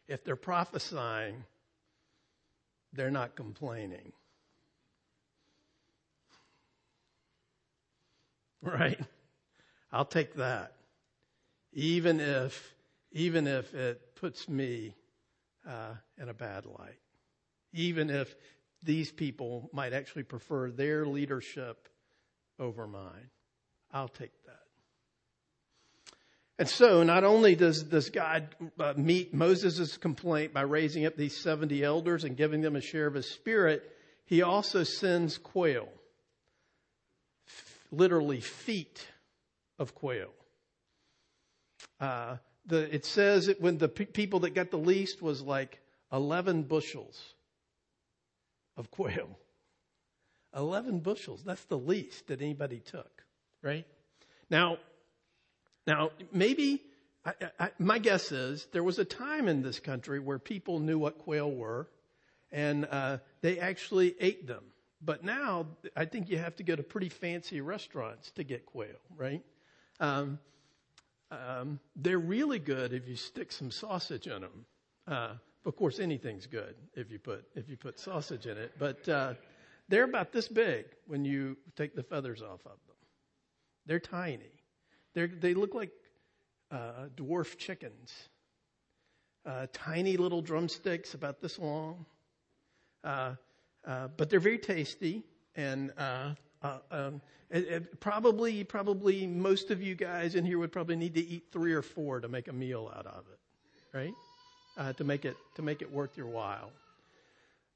If 0.08 0.24
they're 0.24 0.36
prophesying, 0.36 1.46
they're 2.94 3.12
not 3.12 3.36
complaining. 3.36 4.12
Right? 8.62 9.00
I'll 9.92 10.06
take 10.06 10.36
that. 10.36 10.74
Even 11.74 12.20
if, 12.20 12.74
even 13.12 13.48
if 13.48 13.74
it 13.74 14.16
puts 14.16 14.48
me 14.48 14.94
uh, 15.68 15.94
in 16.22 16.30
a 16.30 16.34
bad 16.34 16.66
light. 16.66 17.00
Even 17.74 18.10
if 18.10 18.36
these 18.84 19.12
people 19.12 19.70
might 19.74 19.94
actually 19.94 20.24
prefer 20.24 20.72
their 20.72 21.06
leadership 21.06 21.88
over 22.60 22.88
mine. 22.88 23.30
I'll 23.92 24.08
take. 24.08 24.32
And 26.62 26.69
so 26.69 27.02
not 27.02 27.24
only 27.24 27.56
does, 27.56 27.82
does 27.82 28.12
God 28.12 28.56
uh, 28.80 28.93
meet 28.95 29.34
Moses' 29.34 29.97
complaint 29.97 30.54
by 30.54 30.62
raising 30.62 31.08
up 31.08 31.15
these 31.17 31.36
70 31.36 31.84
elders 31.84 32.24
and 32.24 32.38
giving 32.38 32.62
them 32.62 32.76
a 32.76 32.82
share 32.82 33.08
of 33.08 33.15
his 33.15 33.28
spirit, 33.32 33.82
he 34.26 34.43
also 34.43 34.84
sends 34.84 35.39
quail. 35.39 35.89
F- 37.47 37.88
literally 37.91 38.41
feet 38.41 39.04
of 39.80 39.95
quail. 39.95 40.30
Uh, 42.00 42.38
the, 42.67 42.93
it 42.93 43.06
says 43.06 43.47
it, 43.47 43.60
when 43.60 43.80
the 43.80 43.89
pe- 43.89 44.06
people 44.06 44.41
that 44.41 44.54
got 44.54 44.69
the 44.69 44.78
least 44.78 45.19
was 45.19 45.41
like 45.41 45.82
11 46.13 46.62
bushels 46.62 47.34
of 48.78 48.91
quail. 48.91 49.36
11 50.56 51.00
bushels. 51.00 51.41
That's 51.43 51.65
the 51.65 51.80
least 51.80 52.28
that 52.28 52.39
anybody 52.39 52.82
took, 52.82 53.24
right? 53.63 53.88
Now, 54.52 54.78
now, 55.88 56.12
maybe, 56.32 56.82
I, 57.26 57.34
I, 57.60 57.70
my 57.80 58.00
guess 58.00 58.32
is 58.32 58.67
there 58.72 58.84
was 58.84 59.00
a 59.00 59.06
time 59.06 59.48
in 59.48 59.62
this 59.62 59.80
country 59.80 60.20
where 60.20 60.39
people 60.39 60.80
knew 60.80 60.98
what 60.98 61.20
quail 61.20 61.52
were 61.52 61.88
and 62.52 62.86
uh, 62.86 63.17
they 63.41 63.60
actually 63.60 64.15
ate 64.20 64.48
them. 64.48 64.63
But 65.04 65.24
now, 65.24 65.67
I 65.96 66.06
think 66.06 66.30
you 66.30 66.38
have 66.38 66.56
to 66.58 66.63
go 66.63 66.76
to 66.76 66.84
pretty 66.84 67.10
fancy 67.10 67.62
restaurants 67.62 68.32
to 68.32 68.44
get 68.44 68.65
quail, 68.65 69.00
right? 69.15 69.41
Um, 70.00 70.39
um, 71.32 71.80
they're 71.96 72.20
really 72.20 72.60
good 72.60 72.94
if 72.94 73.08
you 73.08 73.15
stick 73.15 73.52
some 73.52 73.72
sausage 73.72 74.28
in 74.28 74.41
them. 74.41 74.65
Uh, 75.08 75.34
of 75.65 75.76
course, 75.76 76.00
anything's 76.00 76.46
good 76.46 76.76
if 76.96 77.12
you 77.12 77.20
put 77.20 77.46
if 77.56 77.70
you 77.70 77.78
put 77.78 78.00
sausage 78.00 78.46
in 78.46 78.58
it. 78.58 78.74
But 78.78 79.08
uh, 79.08 79.34
they're 79.88 80.04
about 80.04 80.32
this 80.32 80.48
big 80.48 80.86
when 81.08 81.26
you 81.26 81.58
take 81.76 81.96
the 81.96 82.04
feathers 82.04 82.41
off 82.41 82.60
of 82.65 82.78
them. 82.88 82.96
They're 83.86 84.00
tiny. 84.00 84.61
They're, 85.13 85.28
they 85.28 85.54
look 85.54 85.74
like 85.74 85.91
uh, 86.71 87.08
dwarf 87.15 87.58
chickens. 87.58 88.13
Uh, 89.45 89.67
tiny 89.74 90.17
little 90.17 90.41
drumsticks 90.41 91.13
about 91.13 91.41
this 91.41 91.58
long. 91.60 92.06
Uh, 93.04 93.34
uh 93.86 94.08
but 94.15 94.30
they're 94.30 94.39
very 94.39 94.60
tasty 94.60 95.24
and 95.56 95.91
uh, 95.97 96.34
uh, 96.62 96.78
um, 96.91 97.21
it, 97.50 97.67
it 97.67 98.00
probably, 98.00 98.63
probably 98.63 99.26
most 99.26 99.71
of 99.71 99.82
you 99.82 99.95
guys 99.95 100.36
in 100.36 100.45
here 100.45 100.60
would 100.60 100.71
probably 100.71 100.95
need 100.95 101.15
to 101.15 101.21
eat 101.26 101.45
three 101.52 101.74
or 101.74 101.82
four 101.82 102.19
to 102.19 102.28
make 102.28 102.47
a 102.47 102.54
meal 102.54 102.91
out 102.95 103.08
of 103.08 103.26
it, 103.32 103.97
right? 103.97 104.13
to 104.97 105.04
make 105.04 105.26
it 105.26 105.36
to 105.56 105.62
make 105.62 105.82
it 105.82 105.91
worth 105.91 106.17
your 106.17 106.28
while. 106.28 106.71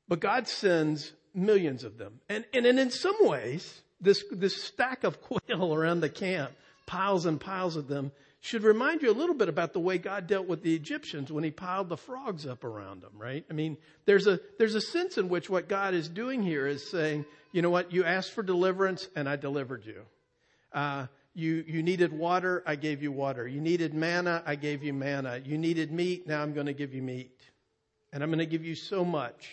But 0.07 0.19
God 0.19 0.47
sends 0.47 1.11
millions 1.33 1.83
of 1.83 1.97
them, 1.97 2.19
and 2.29 2.45
and, 2.53 2.65
and 2.65 2.79
in 2.79 2.89
some 2.89 3.17
ways, 3.19 3.81
this 3.99 4.23
this 4.31 4.63
stack 4.63 5.03
of 5.03 5.21
quail 5.49 5.73
around 5.73 5.99
the 5.99 6.09
camp 6.09 6.51
piles 6.85 7.25
and 7.25 7.39
piles 7.39 7.75
of 7.75 7.87
them 7.87 8.11
should 8.41 8.63
remind 8.63 9.01
you 9.01 9.09
a 9.09 9.13
little 9.13 9.33
bit 9.33 9.49
about 9.49 9.73
the 9.73 9.79
way 9.79 9.97
God 9.97 10.27
dealt 10.27 10.47
with 10.47 10.61
the 10.61 10.75
Egyptians 10.75 11.31
when 11.31 11.43
he 11.43 11.49
piled 11.49 11.89
the 11.89 11.97
frogs 11.97 12.45
up 12.45 12.63
around 12.63 13.01
them, 13.01 13.13
right? 13.17 13.43
I 13.49 13.53
mean, 13.53 13.77
there's 14.05 14.27
a, 14.27 14.39
there's 14.59 14.75
a 14.75 14.81
sense 14.81 15.17
in 15.17 15.29
which 15.29 15.49
what 15.49 15.67
God 15.67 15.95
is 15.95 16.07
doing 16.07 16.43
here 16.43 16.67
is 16.67 16.87
saying, 16.87 17.25
you 17.51 17.63
know 17.63 17.71
what, 17.71 17.91
you 17.91 18.03
asked 18.03 18.33
for 18.33 18.43
deliverance 18.43 19.07
and 19.15 19.27
I 19.27 19.35
delivered 19.35 19.83
you. 19.85 20.03
Uh, 20.71 21.07
you, 21.33 21.63
you 21.67 21.81
needed 21.81 22.13
water, 22.13 22.61
I 22.67 22.75
gave 22.75 23.01
you 23.01 23.11
water. 23.11 23.47
You 23.47 23.61
needed 23.61 23.95
manna, 23.95 24.43
I 24.45 24.55
gave 24.55 24.83
you 24.83 24.93
manna. 24.93 25.41
You 25.43 25.57
needed 25.57 25.91
meat, 25.91 26.27
now 26.27 26.43
I'm 26.43 26.53
going 26.53 26.67
to 26.67 26.73
give 26.73 26.93
you 26.93 27.01
meat. 27.01 27.41
And 28.13 28.21
I'm 28.21 28.29
going 28.29 28.39
to 28.39 28.45
give 28.45 28.63
you 28.63 28.75
so 28.75 29.03
much 29.03 29.49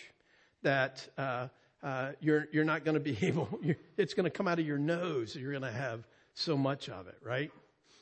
that, 0.61 1.07
uh, 1.17 1.47
uh, 1.81 2.11
you're, 2.21 2.47
you're 2.53 2.63
not 2.63 2.85
going 2.85 2.93
to 2.93 3.01
be 3.01 3.17
able, 3.25 3.59
it's 3.97 4.13
going 4.13 4.25
to 4.25 4.29
come 4.29 4.47
out 4.47 4.59
of 4.59 4.65
your 4.65 4.77
nose. 4.77 5.35
You're 5.35 5.51
going 5.51 5.63
to 5.63 5.71
have 5.71 6.03
so 6.33 6.57
much 6.57 6.89
of 6.89 7.07
it, 7.07 7.17
right? 7.21 7.51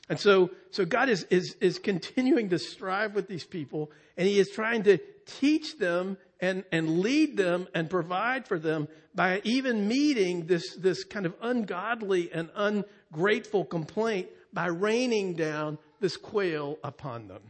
And 0.08 0.18
so, 0.18 0.50
so 0.70 0.84
God 0.84 1.08
is, 1.08 1.24
is, 1.30 1.56
is 1.60 1.78
continuing 1.78 2.48
to 2.50 2.58
strive 2.58 3.14
with 3.14 3.28
these 3.28 3.44
people 3.44 3.90
and 4.16 4.26
he 4.26 4.38
is 4.38 4.50
trying 4.50 4.82
to 4.84 4.98
teach 5.26 5.78
them 5.78 6.18
and, 6.40 6.64
and 6.72 6.98
lead 6.98 7.36
them 7.36 7.68
and 7.74 7.88
provide 7.88 8.46
for 8.46 8.58
them 8.58 8.88
by 9.14 9.40
even 9.44 9.86
meeting 9.86 10.46
this, 10.46 10.74
this 10.76 11.04
kind 11.04 11.24
of 11.24 11.34
ungodly 11.40 12.32
and 12.32 12.50
ungrateful 12.56 13.64
complaint 13.64 14.28
by 14.52 14.66
raining 14.66 15.34
down 15.34 15.78
this 16.00 16.16
quail 16.16 16.78
upon 16.82 17.28
them. 17.28 17.42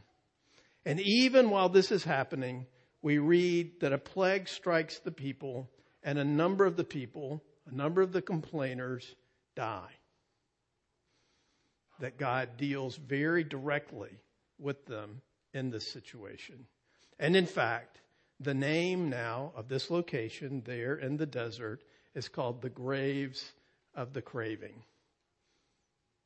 And 0.84 1.00
even 1.00 1.48
while 1.48 1.68
this 1.68 1.90
is 1.90 2.04
happening, 2.04 2.66
we 3.00 3.18
read 3.18 3.80
that 3.80 3.92
a 3.92 3.98
plague 3.98 4.46
strikes 4.46 4.98
the 4.98 5.10
people 5.10 5.70
and 6.02 6.18
a 6.18 6.24
number 6.24 6.66
of 6.66 6.76
the 6.76 6.84
people, 6.84 7.42
a 7.66 7.74
number 7.74 8.02
of 8.02 8.12
the 8.12 8.22
complainers 8.22 9.14
die 9.56 9.90
that 12.00 12.18
God 12.18 12.56
deals 12.56 12.96
very 12.96 13.44
directly 13.44 14.10
with 14.58 14.86
them 14.86 15.20
in 15.54 15.70
this 15.70 15.86
situation. 15.86 16.66
And 17.18 17.36
in 17.36 17.46
fact, 17.46 18.00
the 18.40 18.54
name 18.54 19.08
now 19.08 19.52
of 19.54 19.68
this 19.68 19.90
location 19.90 20.62
there 20.64 20.94
in 20.94 21.16
the 21.16 21.26
desert 21.26 21.82
is 22.14 22.28
called 22.28 22.60
the 22.60 22.70
graves 22.70 23.52
of 23.94 24.12
the 24.12 24.22
craving. 24.22 24.82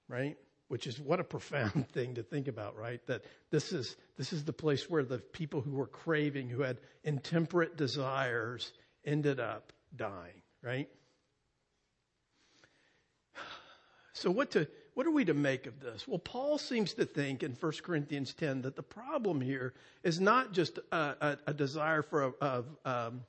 Right? 0.09 0.37
Which 0.69 0.87
is 0.87 0.99
what 0.99 1.21
a 1.21 1.25
profound 1.25 1.89
thing 1.93 2.15
to 2.15 2.23
think 2.23 2.49
about, 2.49 2.77
right? 2.77 3.05
That 3.07 3.25
this 3.51 3.73
is, 3.73 3.97
this 4.17 4.33
is 4.33 4.45
the 4.45 4.53
place 4.53 4.89
where 4.89 5.05
the 5.05 5.19
people 5.19 5.61
who 5.61 5.73
were 5.73 5.87
craving, 5.87 6.49
who 6.49 6.63
had 6.63 6.79
intemperate 7.05 7.77
desires, 7.77 8.73
ended 9.05 9.41
up 9.41 9.73
dying, 9.95 10.43
right? 10.63 10.89
So 14.15 14.31
what 14.31 14.53
to, 14.53 14.67
what 14.97 15.07
are 15.07 15.11
we 15.11 15.27
to 15.27 15.35
make 15.35 15.67
of 15.67 15.79
this? 15.79 16.09
Well, 16.09 16.19
Paul 16.19 16.57
seems 16.57 16.95
to 16.95 17.05
think 17.05 17.43
in 17.43 17.53
1 17.53 17.73
Corinthians 17.83 18.33
10 18.33 18.63
that 18.63 18.77
the 18.77 18.83
problem 18.83 19.43
here 19.43 19.75
is 20.03 20.21
not 20.21 20.53
just 20.53 20.79
a, 20.91 20.97
a, 20.97 21.39
a 21.49 21.53
desire 21.53 22.01
for 22.01 22.33
a, 22.41 22.65
um, 22.87 23.21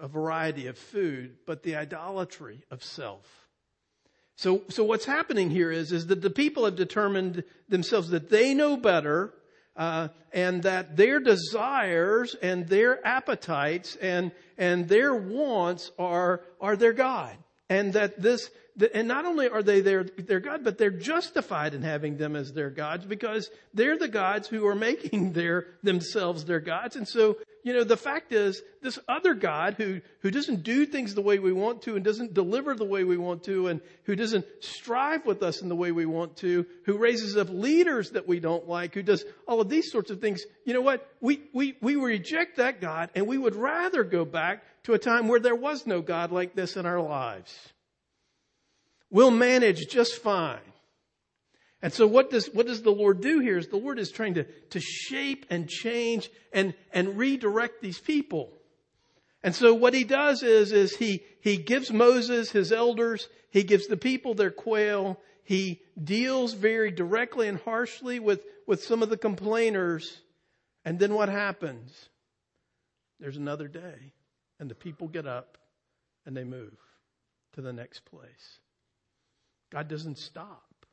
a, 0.00 0.08
variety 0.08 0.66
of 0.66 0.76
food, 0.76 1.36
but 1.46 1.62
the 1.62 1.76
idolatry 1.76 2.64
of 2.72 2.82
self. 2.82 3.46
So, 4.34 4.62
so 4.70 4.82
what's 4.82 5.04
happening 5.04 5.50
here 5.50 5.70
is, 5.70 5.92
is 5.92 6.08
that 6.08 6.20
the 6.20 6.30
people 6.30 6.64
have 6.64 6.74
determined 6.74 7.44
themselves 7.68 8.10
that 8.10 8.30
they 8.30 8.54
know 8.54 8.76
better, 8.76 9.34
uh, 9.76 10.08
and 10.32 10.64
that 10.64 10.96
their 10.96 11.20
desires 11.20 12.34
and 12.42 12.66
their 12.66 13.06
appetites 13.06 13.94
and 14.02 14.32
and 14.58 14.88
their 14.88 15.14
wants 15.14 15.92
are 15.96 16.42
are 16.60 16.74
their 16.74 16.92
God, 16.92 17.36
and 17.68 17.92
that 17.92 18.20
this 18.20 18.50
and 18.92 19.06
not 19.06 19.24
only 19.24 19.48
are 19.48 19.62
they 19.62 19.80
their, 19.80 20.02
their 20.04 20.40
God, 20.40 20.64
but 20.64 20.78
they're 20.78 20.90
justified 20.90 21.74
in 21.74 21.82
having 21.82 22.16
them 22.16 22.34
as 22.34 22.52
their 22.52 22.70
gods 22.70 23.04
because 23.04 23.48
they're 23.72 23.96
the 23.96 24.08
gods 24.08 24.48
who 24.48 24.66
are 24.66 24.74
making 24.74 25.32
their, 25.32 25.66
themselves 25.82 26.44
their 26.44 26.60
gods. 26.60 26.96
And 26.96 27.06
so, 27.06 27.36
you 27.62 27.72
know, 27.72 27.84
the 27.84 27.96
fact 27.96 28.32
is 28.32 28.62
this 28.82 28.98
other 29.08 29.34
God 29.34 29.74
who, 29.74 30.00
who 30.20 30.30
doesn't 30.32 30.64
do 30.64 30.86
things 30.86 31.14
the 31.14 31.22
way 31.22 31.38
we 31.38 31.52
want 31.52 31.82
to 31.82 31.94
and 31.94 32.04
doesn't 32.04 32.34
deliver 32.34 32.74
the 32.74 32.84
way 32.84 33.04
we 33.04 33.16
want 33.16 33.44
to 33.44 33.68
and 33.68 33.80
who 34.04 34.16
doesn't 34.16 34.44
strive 34.58 35.24
with 35.24 35.44
us 35.44 35.62
in 35.62 35.68
the 35.68 35.76
way 35.76 35.92
we 35.92 36.04
want 36.04 36.36
to, 36.38 36.66
who 36.84 36.98
raises 36.98 37.36
up 37.36 37.48
leaders 37.50 38.10
that 38.10 38.26
we 38.26 38.40
don't 38.40 38.68
like, 38.68 38.94
who 38.94 39.02
does 39.02 39.24
all 39.46 39.60
of 39.60 39.68
these 39.68 39.90
sorts 39.92 40.10
of 40.10 40.20
things. 40.20 40.42
You 40.64 40.74
know 40.74 40.80
what? 40.80 41.08
We, 41.20 41.44
we, 41.52 41.76
we 41.80 41.94
reject 41.94 42.56
that 42.56 42.80
God 42.80 43.10
and 43.14 43.28
we 43.28 43.38
would 43.38 43.54
rather 43.54 44.02
go 44.02 44.24
back 44.24 44.64
to 44.84 44.94
a 44.94 44.98
time 44.98 45.28
where 45.28 45.40
there 45.40 45.54
was 45.54 45.86
no 45.86 46.02
God 46.02 46.32
like 46.32 46.54
this 46.56 46.76
in 46.76 46.86
our 46.86 47.00
lives. 47.00 47.72
We'll 49.10 49.30
manage 49.30 49.86
just 49.88 50.22
fine. 50.22 50.60
And 51.84 51.92
so 51.92 52.06
what 52.06 52.30
does, 52.30 52.46
what 52.46 52.66
does 52.66 52.80
the 52.80 52.90
Lord 52.90 53.20
do 53.20 53.40
here 53.40 53.58
is 53.58 53.68
the 53.68 53.76
Lord 53.76 53.98
is 53.98 54.10
trying 54.10 54.34
to, 54.34 54.44
to 54.70 54.80
shape 54.80 55.44
and 55.50 55.68
change 55.68 56.30
and, 56.50 56.72
and 56.92 57.18
redirect 57.18 57.82
these 57.82 57.98
people. 57.98 58.50
And 59.42 59.54
so 59.54 59.74
what 59.74 59.92
he 59.92 60.04
does 60.04 60.42
is, 60.42 60.72
is 60.72 60.96
he, 60.96 61.22
he 61.42 61.58
gives 61.58 61.92
Moses 61.92 62.50
his 62.50 62.72
elders, 62.72 63.28
he 63.50 63.62
gives 63.62 63.86
the 63.86 63.98
people 63.98 64.32
their 64.32 64.50
quail, 64.50 65.20
he 65.42 65.82
deals 66.02 66.54
very 66.54 66.90
directly 66.90 67.48
and 67.48 67.58
harshly 67.58 68.18
with, 68.18 68.40
with 68.66 68.82
some 68.82 69.02
of 69.02 69.10
the 69.10 69.18
complainers. 69.18 70.22
And 70.86 70.98
then 70.98 71.12
what 71.12 71.28
happens? 71.28 72.08
There's 73.20 73.36
another 73.36 73.68
day 73.68 74.14
and 74.58 74.70
the 74.70 74.74
people 74.74 75.08
get 75.08 75.26
up 75.26 75.58
and 76.24 76.34
they 76.34 76.44
move 76.44 76.78
to 77.52 77.60
the 77.60 77.74
next 77.74 78.06
place. 78.06 78.60
God 79.74 79.88
doesn't 79.88 80.18
stop. 80.18 80.86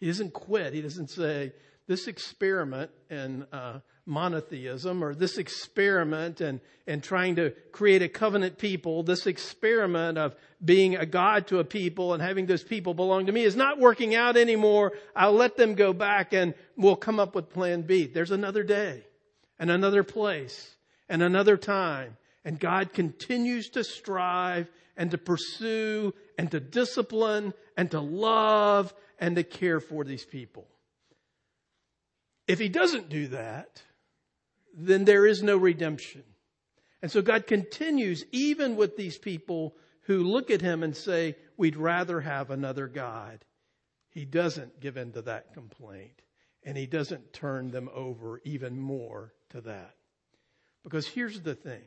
He 0.00 0.06
doesn't 0.06 0.32
quit. 0.32 0.72
He 0.72 0.80
doesn't 0.80 1.10
say, 1.10 1.52
this 1.86 2.06
experiment 2.06 2.90
in 3.10 3.44
uh, 3.52 3.80
monotheism 4.06 5.04
or 5.04 5.14
this 5.14 5.36
experiment 5.36 6.40
and, 6.40 6.60
and 6.86 7.02
trying 7.02 7.36
to 7.36 7.50
create 7.70 8.00
a 8.00 8.08
covenant 8.08 8.56
people, 8.56 9.02
this 9.02 9.26
experiment 9.26 10.16
of 10.16 10.34
being 10.64 10.96
a 10.96 11.04
God 11.04 11.48
to 11.48 11.58
a 11.58 11.64
people 11.64 12.14
and 12.14 12.22
having 12.22 12.46
those 12.46 12.64
people 12.64 12.94
belong 12.94 13.26
to 13.26 13.32
me 13.32 13.42
is 13.42 13.56
not 13.56 13.78
working 13.78 14.14
out 14.14 14.38
anymore. 14.38 14.92
I'll 15.14 15.34
let 15.34 15.58
them 15.58 15.74
go 15.74 15.92
back 15.92 16.32
and 16.32 16.54
we'll 16.78 16.96
come 16.96 17.20
up 17.20 17.34
with 17.34 17.50
plan 17.50 17.82
B. 17.82 18.06
There's 18.06 18.30
another 18.30 18.62
day 18.62 19.04
and 19.58 19.70
another 19.70 20.02
place 20.02 20.76
and 21.10 21.22
another 21.22 21.58
time. 21.58 22.16
And 22.42 22.58
God 22.58 22.94
continues 22.94 23.68
to 23.70 23.84
strive 23.84 24.66
and 24.96 25.10
to 25.10 25.18
pursue 25.18 26.14
and 26.42 26.50
to 26.50 26.58
discipline 26.58 27.54
and 27.76 27.88
to 27.92 28.00
love 28.00 28.92
and 29.20 29.36
to 29.36 29.44
care 29.44 29.78
for 29.78 30.02
these 30.02 30.24
people. 30.24 30.66
If 32.48 32.58
he 32.58 32.68
doesn't 32.68 33.08
do 33.08 33.28
that, 33.28 33.80
then 34.76 35.04
there 35.04 35.24
is 35.24 35.40
no 35.44 35.56
redemption. 35.56 36.24
And 37.00 37.12
so 37.12 37.22
God 37.22 37.46
continues 37.46 38.24
even 38.32 38.74
with 38.74 38.96
these 38.96 39.18
people 39.18 39.76
who 40.06 40.24
look 40.24 40.50
at 40.50 40.60
him 40.60 40.82
and 40.82 40.96
say, 40.96 41.36
we'd 41.56 41.76
rather 41.76 42.20
have 42.20 42.50
another 42.50 42.88
God. 42.88 43.44
He 44.10 44.24
doesn't 44.24 44.80
give 44.80 44.96
in 44.96 45.12
to 45.12 45.22
that 45.22 45.54
complaint 45.54 46.22
and 46.64 46.76
he 46.76 46.86
doesn't 46.86 47.32
turn 47.32 47.70
them 47.70 47.88
over 47.94 48.40
even 48.44 48.80
more 48.80 49.32
to 49.50 49.60
that. 49.60 49.94
Because 50.82 51.06
here's 51.06 51.40
the 51.40 51.54
thing. 51.54 51.84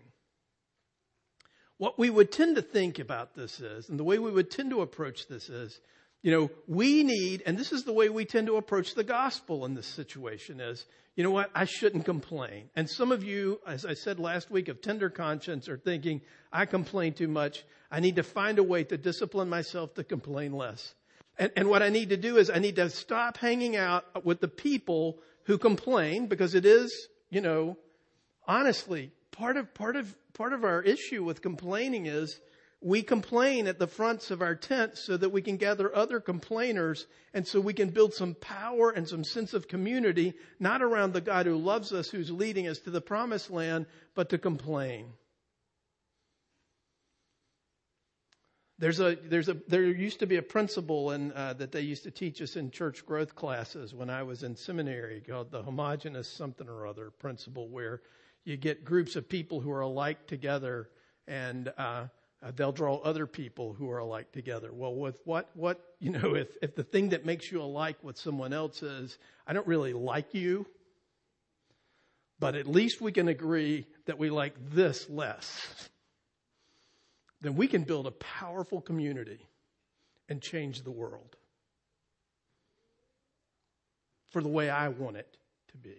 What 1.78 2.00
we 2.00 2.10
would 2.10 2.32
tend 2.32 2.56
to 2.56 2.62
think 2.62 3.00
about 3.00 3.36
this 3.36 3.60
is, 3.60 3.90
and 3.90 4.00
the 4.00 4.04
way 4.04 4.18
we 4.18 4.32
would 4.32 4.50
tend 4.50 4.70
to 4.70 4.82
approach 4.82 5.28
this 5.28 5.50
is, 5.50 5.80
you 6.22 6.32
know, 6.32 6.50
we 6.68 7.04
need, 7.04 7.44
and 7.46 7.58
this 7.58 7.72
is 7.72 7.84
the 7.84 7.94
way 7.94 8.10
we 8.10 8.26
tend 8.26 8.48
to 8.48 8.58
approach 8.58 8.96
the 8.96 9.04
gospel 9.04 9.66
in 9.66 9.76
this 9.76 9.86
situation 9.86 10.60
is, 10.60 10.86
you 11.16 11.24
know 11.24 11.32
what, 11.32 11.52
I 11.54 11.66
shouldn't 11.66 12.06
complain. 12.06 12.70
And 12.76 12.90
some 12.90 13.12
of 13.12 13.24
you, 13.24 13.60
as 13.68 13.86
I 13.86 13.94
said 13.94 14.20
last 14.20 14.50
week, 14.50 14.68
of 14.68 14.82
tender 14.82 15.10
conscience 15.10 15.70
are 15.70 15.78
thinking, 15.78 16.22
I 16.52 16.66
complain 16.66 17.14
too 17.14 17.28
much. 17.28 17.64
I 17.92 18.00
need 18.00 18.16
to 18.16 18.24
find 18.24 18.58
a 18.58 18.64
way 18.64 18.84
to 18.86 18.98
discipline 18.98 19.50
myself 19.50 19.94
to 19.96 20.04
complain 20.04 20.52
less. 20.54 20.94
And, 21.38 21.52
and 21.56 21.70
what 21.70 21.84
I 21.84 21.90
need 21.90 22.10
to 22.10 22.18
do 22.18 22.38
is 22.38 22.50
I 22.50 22.60
need 22.60 22.78
to 22.78 22.90
stop 22.90 23.38
hanging 23.38 23.76
out 23.76 24.26
with 24.26 24.40
the 24.40 24.48
people 24.48 25.20
who 25.44 25.58
complain 25.58 26.28
because 26.28 26.56
it 26.56 26.66
is, 26.66 27.08
you 27.30 27.42
know, 27.42 27.78
honestly, 28.48 29.12
part 29.38 29.58
of, 29.58 29.74
part 29.74 29.96
of 29.96 30.16
part 30.34 30.54
of 30.54 30.64
our 30.64 30.82
issue 30.82 31.24
with 31.24 31.42
complaining 31.42 32.06
is 32.06 32.40
we 32.82 33.02
complain 33.02 33.68
at 33.68 33.80
the 33.80 33.88
fronts 33.88 34.30
of 34.30 34.42
our 34.42 34.54
tents 34.54 35.02
so 35.02 35.18
that 35.18 35.30
we 35.30 35.42
can 35.42 35.58
gather 35.58 35.96
other 35.96 36.20
complainers 36.20 37.08
and 37.34 37.48
so 37.48 37.60
we 37.60 37.74
can 37.74 37.90
build 37.90 38.14
some 38.14 38.36
power 38.36 38.92
and 38.92 39.08
some 39.08 39.24
sense 39.24 39.54
of 39.54 39.68
community, 39.68 40.34
not 40.60 40.84
around 40.84 41.14
the 41.14 41.22
God 41.22 41.46
who 41.48 41.56
loves 41.56 41.94
us, 41.94 42.10
who's 42.10 42.30
leading 42.30 42.68
us 42.68 42.80
to 42.80 42.92
the 42.92 43.02
promised 43.02 43.50
land, 43.50 43.88
but 44.14 44.30
to 44.30 44.38
complain. 44.38 45.08
There's 48.78 49.00
a, 49.00 49.16
there's 49.16 49.48
a, 49.48 49.56
there 49.70 49.84
used 49.84 50.20
to 50.20 50.28
be 50.28 50.36
a 50.36 50.42
principle 50.44 51.12
in, 51.12 51.32
uh, 51.32 51.54
that 51.54 51.72
they 51.72 51.82
used 51.82 52.04
to 52.04 52.12
teach 52.12 52.42
us 52.42 52.58
in 52.58 52.72
church 52.72 53.06
growth 53.06 53.34
classes 53.34 53.94
when 53.94 54.10
I 54.10 54.24
was 54.24 54.44
in 54.44 54.56
seminary 54.56 55.24
called 55.28 55.50
the 55.50 55.64
homogenous 55.64 56.28
something 56.28 56.68
or 56.68 56.86
other 56.86 57.10
principle 57.10 57.70
where 57.70 58.02
you 58.46 58.58
get 58.58 58.86
groups 58.86 59.16
of 59.16 59.28
people 59.28 59.60
who 59.60 59.72
are 59.72 59.82
alike 59.82 60.28
together 60.28 60.90
and 61.28 61.74
uh, 61.78 62.06
uh, 62.46 62.52
they'll 62.56 62.72
draw 62.72 62.98
other 62.98 63.26
people 63.26 63.74
who 63.74 63.90
are 63.90 63.98
alike 63.98 64.32
together. 64.32 64.72
Well, 64.72 64.94
with 64.94 65.18
what, 65.26 65.50
what, 65.56 65.82
you 66.00 66.12
know, 66.12 66.36
if, 66.36 66.48
if 66.62 66.76
the 66.76 66.84
thing 66.84 67.10
that 67.10 67.26
makes 67.26 67.52
you 67.52 67.62
alike 67.62 67.98
with 68.04 68.18
someone 68.18 68.54
else 68.54 68.84
is, 68.84 69.18
I 69.48 69.54
don't 69.54 69.68
really 69.68 69.94
like 69.94 70.34
you, 70.34 70.66
but 72.40 72.56
at 72.56 72.68
least 72.68 73.02
we 73.02 73.12
can 73.12 73.28
agree 73.28 73.88
that 74.06 74.20
we 74.20 74.30
like 74.30 74.54
this 74.72 75.10
less, 75.10 75.90
then 77.42 77.56
we 77.56 77.68
can 77.68 77.84
build 77.84 78.06
a 78.06 78.12
powerful 78.12 78.80
community 78.80 79.40
and 80.30 80.42
change 80.42 80.84
the 80.84 80.92
world 80.92 81.36
for 84.32 84.42
the 84.42 84.50
way 84.50 84.70
I 84.70 84.90
want 84.90 85.18
it 85.18 85.38
to 85.70 85.78
be. 85.78 85.96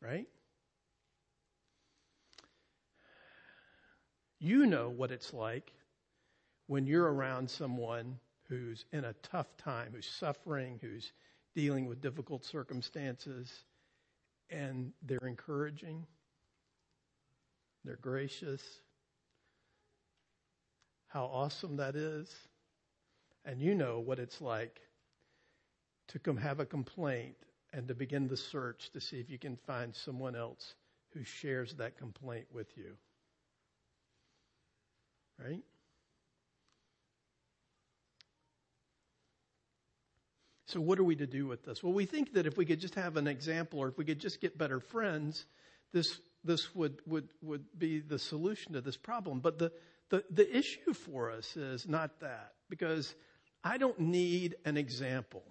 Right? 0.00 0.26
You 4.44 4.66
know 4.66 4.90
what 4.90 5.10
it's 5.10 5.32
like 5.32 5.72
when 6.66 6.86
you're 6.86 7.10
around 7.10 7.48
someone 7.48 8.18
who's 8.50 8.84
in 8.92 9.06
a 9.06 9.14
tough 9.22 9.46
time, 9.56 9.92
who's 9.94 10.04
suffering, 10.04 10.78
who's 10.82 11.10
dealing 11.54 11.86
with 11.86 12.02
difficult 12.02 12.44
circumstances, 12.44 13.50
and 14.50 14.92
they're 15.02 15.26
encouraging, 15.26 16.04
they're 17.86 17.96
gracious. 17.96 18.62
How 21.06 21.24
awesome 21.24 21.78
that 21.78 21.96
is. 21.96 22.28
And 23.46 23.62
you 23.62 23.74
know 23.74 23.98
what 24.00 24.18
it's 24.18 24.42
like 24.42 24.78
to 26.08 26.18
come 26.18 26.36
have 26.36 26.60
a 26.60 26.66
complaint 26.66 27.36
and 27.72 27.88
to 27.88 27.94
begin 27.94 28.28
the 28.28 28.36
search 28.36 28.90
to 28.92 29.00
see 29.00 29.20
if 29.20 29.30
you 29.30 29.38
can 29.38 29.56
find 29.56 29.94
someone 29.94 30.36
else 30.36 30.74
who 31.14 31.24
shares 31.24 31.72
that 31.76 31.96
complaint 31.96 32.44
with 32.52 32.76
you. 32.76 32.94
Right? 35.42 35.62
So, 40.66 40.80
what 40.80 40.98
are 40.98 41.04
we 41.04 41.14
to 41.16 41.26
do 41.26 41.46
with 41.46 41.64
this? 41.64 41.82
Well, 41.82 41.92
we 41.92 42.04
think 42.04 42.32
that 42.34 42.46
if 42.46 42.56
we 42.56 42.64
could 42.64 42.80
just 42.80 42.96
have 42.96 43.16
an 43.16 43.28
example 43.28 43.78
or 43.78 43.88
if 43.88 43.96
we 43.96 44.04
could 44.04 44.18
just 44.18 44.40
get 44.40 44.58
better 44.58 44.80
friends, 44.80 45.46
this, 45.92 46.18
this 46.42 46.74
would, 46.74 47.00
would, 47.06 47.28
would 47.42 47.64
be 47.78 48.00
the 48.00 48.18
solution 48.18 48.72
to 48.72 48.80
this 48.80 48.96
problem. 48.96 49.38
But 49.38 49.58
the, 49.58 49.70
the, 50.10 50.24
the 50.30 50.56
issue 50.56 50.92
for 50.92 51.30
us 51.30 51.56
is 51.56 51.86
not 51.86 52.18
that, 52.20 52.54
because 52.68 53.14
I 53.62 53.78
don't 53.78 54.00
need 54.00 54.56
an 54.64 54.76
example. 54.76 55.44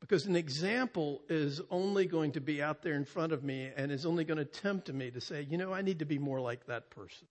Because 0.00 0.26
an 0.26 0.36
example 0.36 1.22
is 1.28 1.60
only 1.70 2.06
going 2.06 2.32
to 2.32 2.40
be 2.40 2.62
out 2.62 2.82
there 2.82 2.94
in 2.94 3.04
front 3.04 3.32
of 3.32 3.42
me 3.42 3.70
and 3.76 3.90
is 3.90 4.06
only 4.06 4.24
going 4.24 4.38
to 4.38 4.44
tempt 4.44 4.92
me 4.92 5.10
to 5.10 5.20
say, 5.20 5.46
you 5.48 5.58
know, 5.58 5.72
I 5.72 5.82
need 5.82 6.00
to 6.00 6.04
be 6.04 6.18
more 6.18 6.40
like 6.40 6.66
that 6.66 6.90
person. 6.90 7.26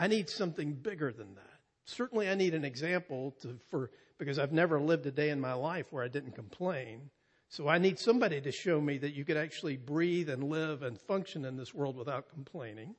I 0.00 0.06
need 0.06 0.30
something 0.30 0.72
bigger 0.72 1.12
than 1.12 1.34
that. 1.34 1.58
Certainly, 1.84 2.30
I 2.30 2.34
need 2.34 2.54
an 2.54 2.64
example 2.64 3.34
to, 3.42 3.58
for 3.70 3.90
because 4.18 4.38
I've 4.38 4.52
never 4.52 4.80
lived 4.80 5.04
a 5.04 5.10
day 5.10 5.28
in 5.28 5.38
my 5.38 5.52
life 5.52 5.86
where 5.90 6.02
I 6.02 6.08
didn't 6.08 6.34
complain. 6.34 7.10
So 7.50 7.68
I 7.68 7.76
need 7.76 7.98
somebody 7.98 8.40
to 8.40 8.50
show 8.50 8.80
me 8.80 8.96
that 8.98 9.12
you 9.12 9.26
could 9.26 9.36
actually 9.36 9.76
breathe 9.76 10.30
and 10.30 10.44
live 10.44 10.82
and 10.82 10.98
function 10.98 11.44
in 11.44 11.58
this 11.58 11.74
world 11.74 11.98
without 11.98 12.30
complaining, 12.30 12.94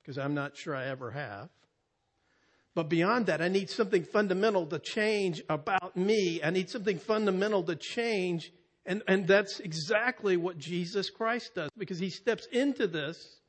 because 0.00 0.16
I'm 0.16 0.34
not 0.34 0.56
sure 0.56 0.76
I 0.76 0.86
ever 0.86 1.10
have. 1.10 1.48
But 2.76 2.88
beyond 2.88 3.26
that, 3.26 3.42
I 3.42 3.48
need 3.48 3.68
something 3.68 4.04
fundamental 4.04 4.66
to 4.66 4.78
change 4.78 5.42
about 5.48 5.96
me. 5.96 6.40
I 6.42 6.50
need 6.50 6.70
something 6.70 6.98
fundamental 6.98 7.64
to 7.64 7.74
change. 7.74 8.52
And, 8.86 9.02
and 9.08 9.26
that's 9.26 9.58
exactly 9.58 10.36
what 10.36 10.56
Jesus 10.56 11.10
Christ 11.10 11.56
does 11.56 11.70
because 11.76 11.98
he 11.98 12.10
steps 12.10 12.46
into 12.52 12.86
this 12.86 13.40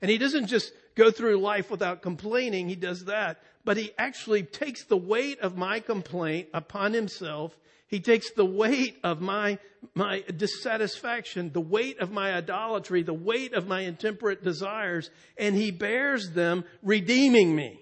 and 0.00 0.10
he 0.10 0.18
doesn't 0.18 0.46
just 0.46 0.72
go 0.98 1.10
through 1.10 1.38
life 1.38 1.70
without 1.70 2.02
complaining. 2.02 2.68
He 2.68 2.74
does 2.74 3.04
that. 3.04 3.40
But 3.64 3.76
he 3.76 3.92
actually 3.96 4.42
takes 4.42 4.84
the 4.84 4.96
weight 4.96 5.40
of 5.40 5.56
my 5.56 5.80
complaint 5.80 6.48
upon 6.52 6.92
himself. 6.92 7.56
He 7.86 8.00
takes 8.00 8.32
the 8.32 8.44
weight 8.44 8.98
of 9.02 9.22
my, 9.22 9.58
my 9.94 10.22
dissatisfaction, 10.36 11.52
the 11.52 11.60
weight 11.60 12.00
of 12.00 12.10
my 12.10 12.34
idolatry, 12.34 13.02
the 13.02 13.14
weight 13.14 13.54
of 13.54 13.66
my 13.66 13.82
intemperate 13.82 14.44
desires, 14.44 15.08
and 15.38 15.54
he 15.54 15.70
bears 15.70 16.32
them, 16.32 16.64
redeeming 16.82 17.54
me. 17.54 17.80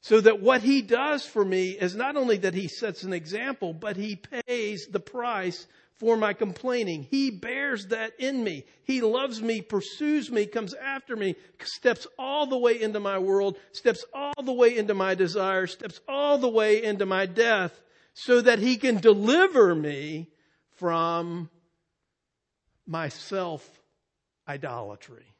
So 0.00 0.20
that 0.20 0.40
what 0.40 0.62
he 0.62 0.82
does 0.82 1.24
for 1.24 1.44
me 1.44 1.70
is 1.70 1.94
not 1.94 2.16
only 2.16 2.36
that 2.38 2.54
he 2.54 2.68
sets 2.68 3.02
an 3.02 3.12
example, 3.12 3.72
but 3.72 3.96
he 3.96 4.16
pays 4.16 4.86
the 4.90 5.00
price 5.00 5.66
for 5.98 6.16
my 6.16 6.32
complaining. 6.32 7.06
He 7.10 7.30
bears 7.30 7.88
that 7.88 8.12
in 8.18 8.44
me. 8.44 8.64
He 8.84 9.00
loves 9.00 9.42
me, 9.42 9.60
pursues 9.60 10.30
me, 10.30 10.46
comes 10.46 10.74
after 10.74 11.16
me, 11.16 11.34
steps 11.62 12.06
all 12.18 12.46
the 12.46 12.56
way 12.56 12.80
into 12.80 13.00
my 13.00 13.18
world, 13.18 13.58
steps 13.72 14.04
all 14.14 14.42
the 14.42 14.52
way 14.52 14.76
into 14.76 14.94
my 14.94 15.14
desires, 15.14 15.72
steps 15.72 16.00
all 16.08 16.38
the 16.38 16.48
way 16.48 16.82
into 16.82 17.04
my 17.04 17.26
death 17.26 17.80
so 18.14 18.40
that 18.40 18.60
he 18.60 18.76
can 18.76 18.98
deliver 18.98 19.74
me 19.74 20.28
from 20.76 21.50
my 22.86 23.08
self 23.08 23.68
idolatry 24.48 25.34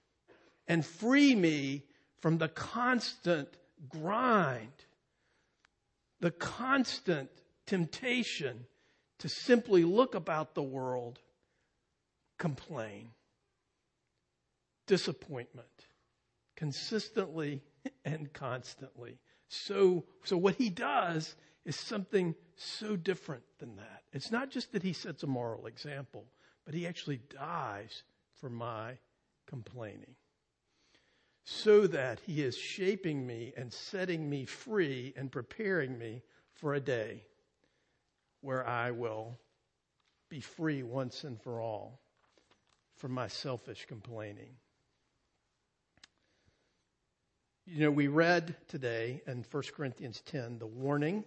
and 0.67 0.85
free 0.85 1.35
me 1.35 1.85
from 2.21 2.39
the 2.39 2.49
constant 2.49 3.49
grind, 3.89 4.73
the 6.21 6.33
constant 6.33 7.31
temptation 7.67 8.67
to 9.19 9.29
simply 9.29 9.85
look 9.85 10.15
about 10.15 10.55
the 10.55 10.63
world, 10.63 11.19
complain, 12.39 13.11
disappointment, 14.87 15.69
consistently 16.57 17.63
and 18.05 18.33
constantly. 18.33 19.19
So, 19.49 20.05
so 20.25 20.37
what 20.37 20.57
he 20.57 20.71
does 20.71 21.35
is 21.65 21.77
something 21.77 22.35
so 22.57 22.97
different 22.97 23.45
than 23.59 23.77
that. 23.77 24.03
It's 24.13 24.31
not 24.31 24.51
just 24.51 24.73
that 24.73 24.83
he 24.83 24.93
sets 24.93 25.23
a 25.23 25.27
moral 25.27 25.67
example, 25.67 26.27
but 26.65 26.75
he 26.75 26.87
actually 26.87 27.21
dies 27.31 28.03
for 28.41 28.49
my 28.49 28.99
complaining. 29.47 30.15
So 31.45 31.87
that 31.87 32.21
he 32.27 32.43
is 32.43 32.57
shaping 32.57 33.27
me 33.27 33.53
and 33.57 33.73
setting 33.73 34.29
me 34.29 34.45
free 34.45 35.15
and 35.17 35.33
preparing 35.33 35.99
me 35.99 36.23
for 36.53 36.75
a 36.75 36.81
day 36.81 37.23
where 38.41 38.67
I 38.67 38.91
will 38.91 39.39
be 40.29 40.41
free 40.41 40.83
once 40.83 41.25
and 41.25 41.41
for 41.41 41.61
all 41.61 42.01
from 42.97 43.13
my 43.13 43.29
selfish 43.29 43.87
complaining. 43.87 44.51
You 47.67 47.85
know, 47.85 47.91
we 47.91 48.09
read 48.09 48.57
today 48.69 49.21
in 49.27 49.45
1 49.51 49.63
Corinthians 49.75 50.23
10 50.27 50.59
the 50.59 50.67
warning 50.67 51.25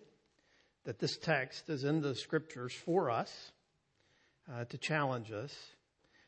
that 0.86 1.00
this 1.00 1.18
text 1.18 1.70
is 1.70 1.84
in 1.84 2.02
the 2.02 2.16
scriptures 2.16 2.74
for 2.74 3.12
us 3.12 3.52
uh, 4.52 4.66
to 4.66 4.78
challenge 4.78 5.32
us. 5.32 5.56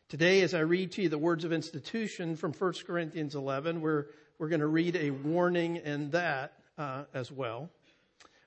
Today, 0.10 0.42
as 0.42 0.54
I 0.54 0.60
read 0.60 0.92
to 0.94 1.02
you 1.02 1.10
the 1.10 1.18
words 1.18 1.44
of 1.44 1.52
institution 1.52 2.36
from 2.36 2.54
1 2.54 2.74
Corinthians 2.86 3.34
11, 3.34 3.82
we're, 3.82 4.06
we're 4.38 4.50
going 4.50 4.62
to 4.62 4.68
read 4.68 4.96
a 4.96 5.10
warning 5.10 5.78
in 5.78 6.12
that 6.12 6.54
uh, 6.78 7.06
as 7.14 7.32
well. 7.32 7.70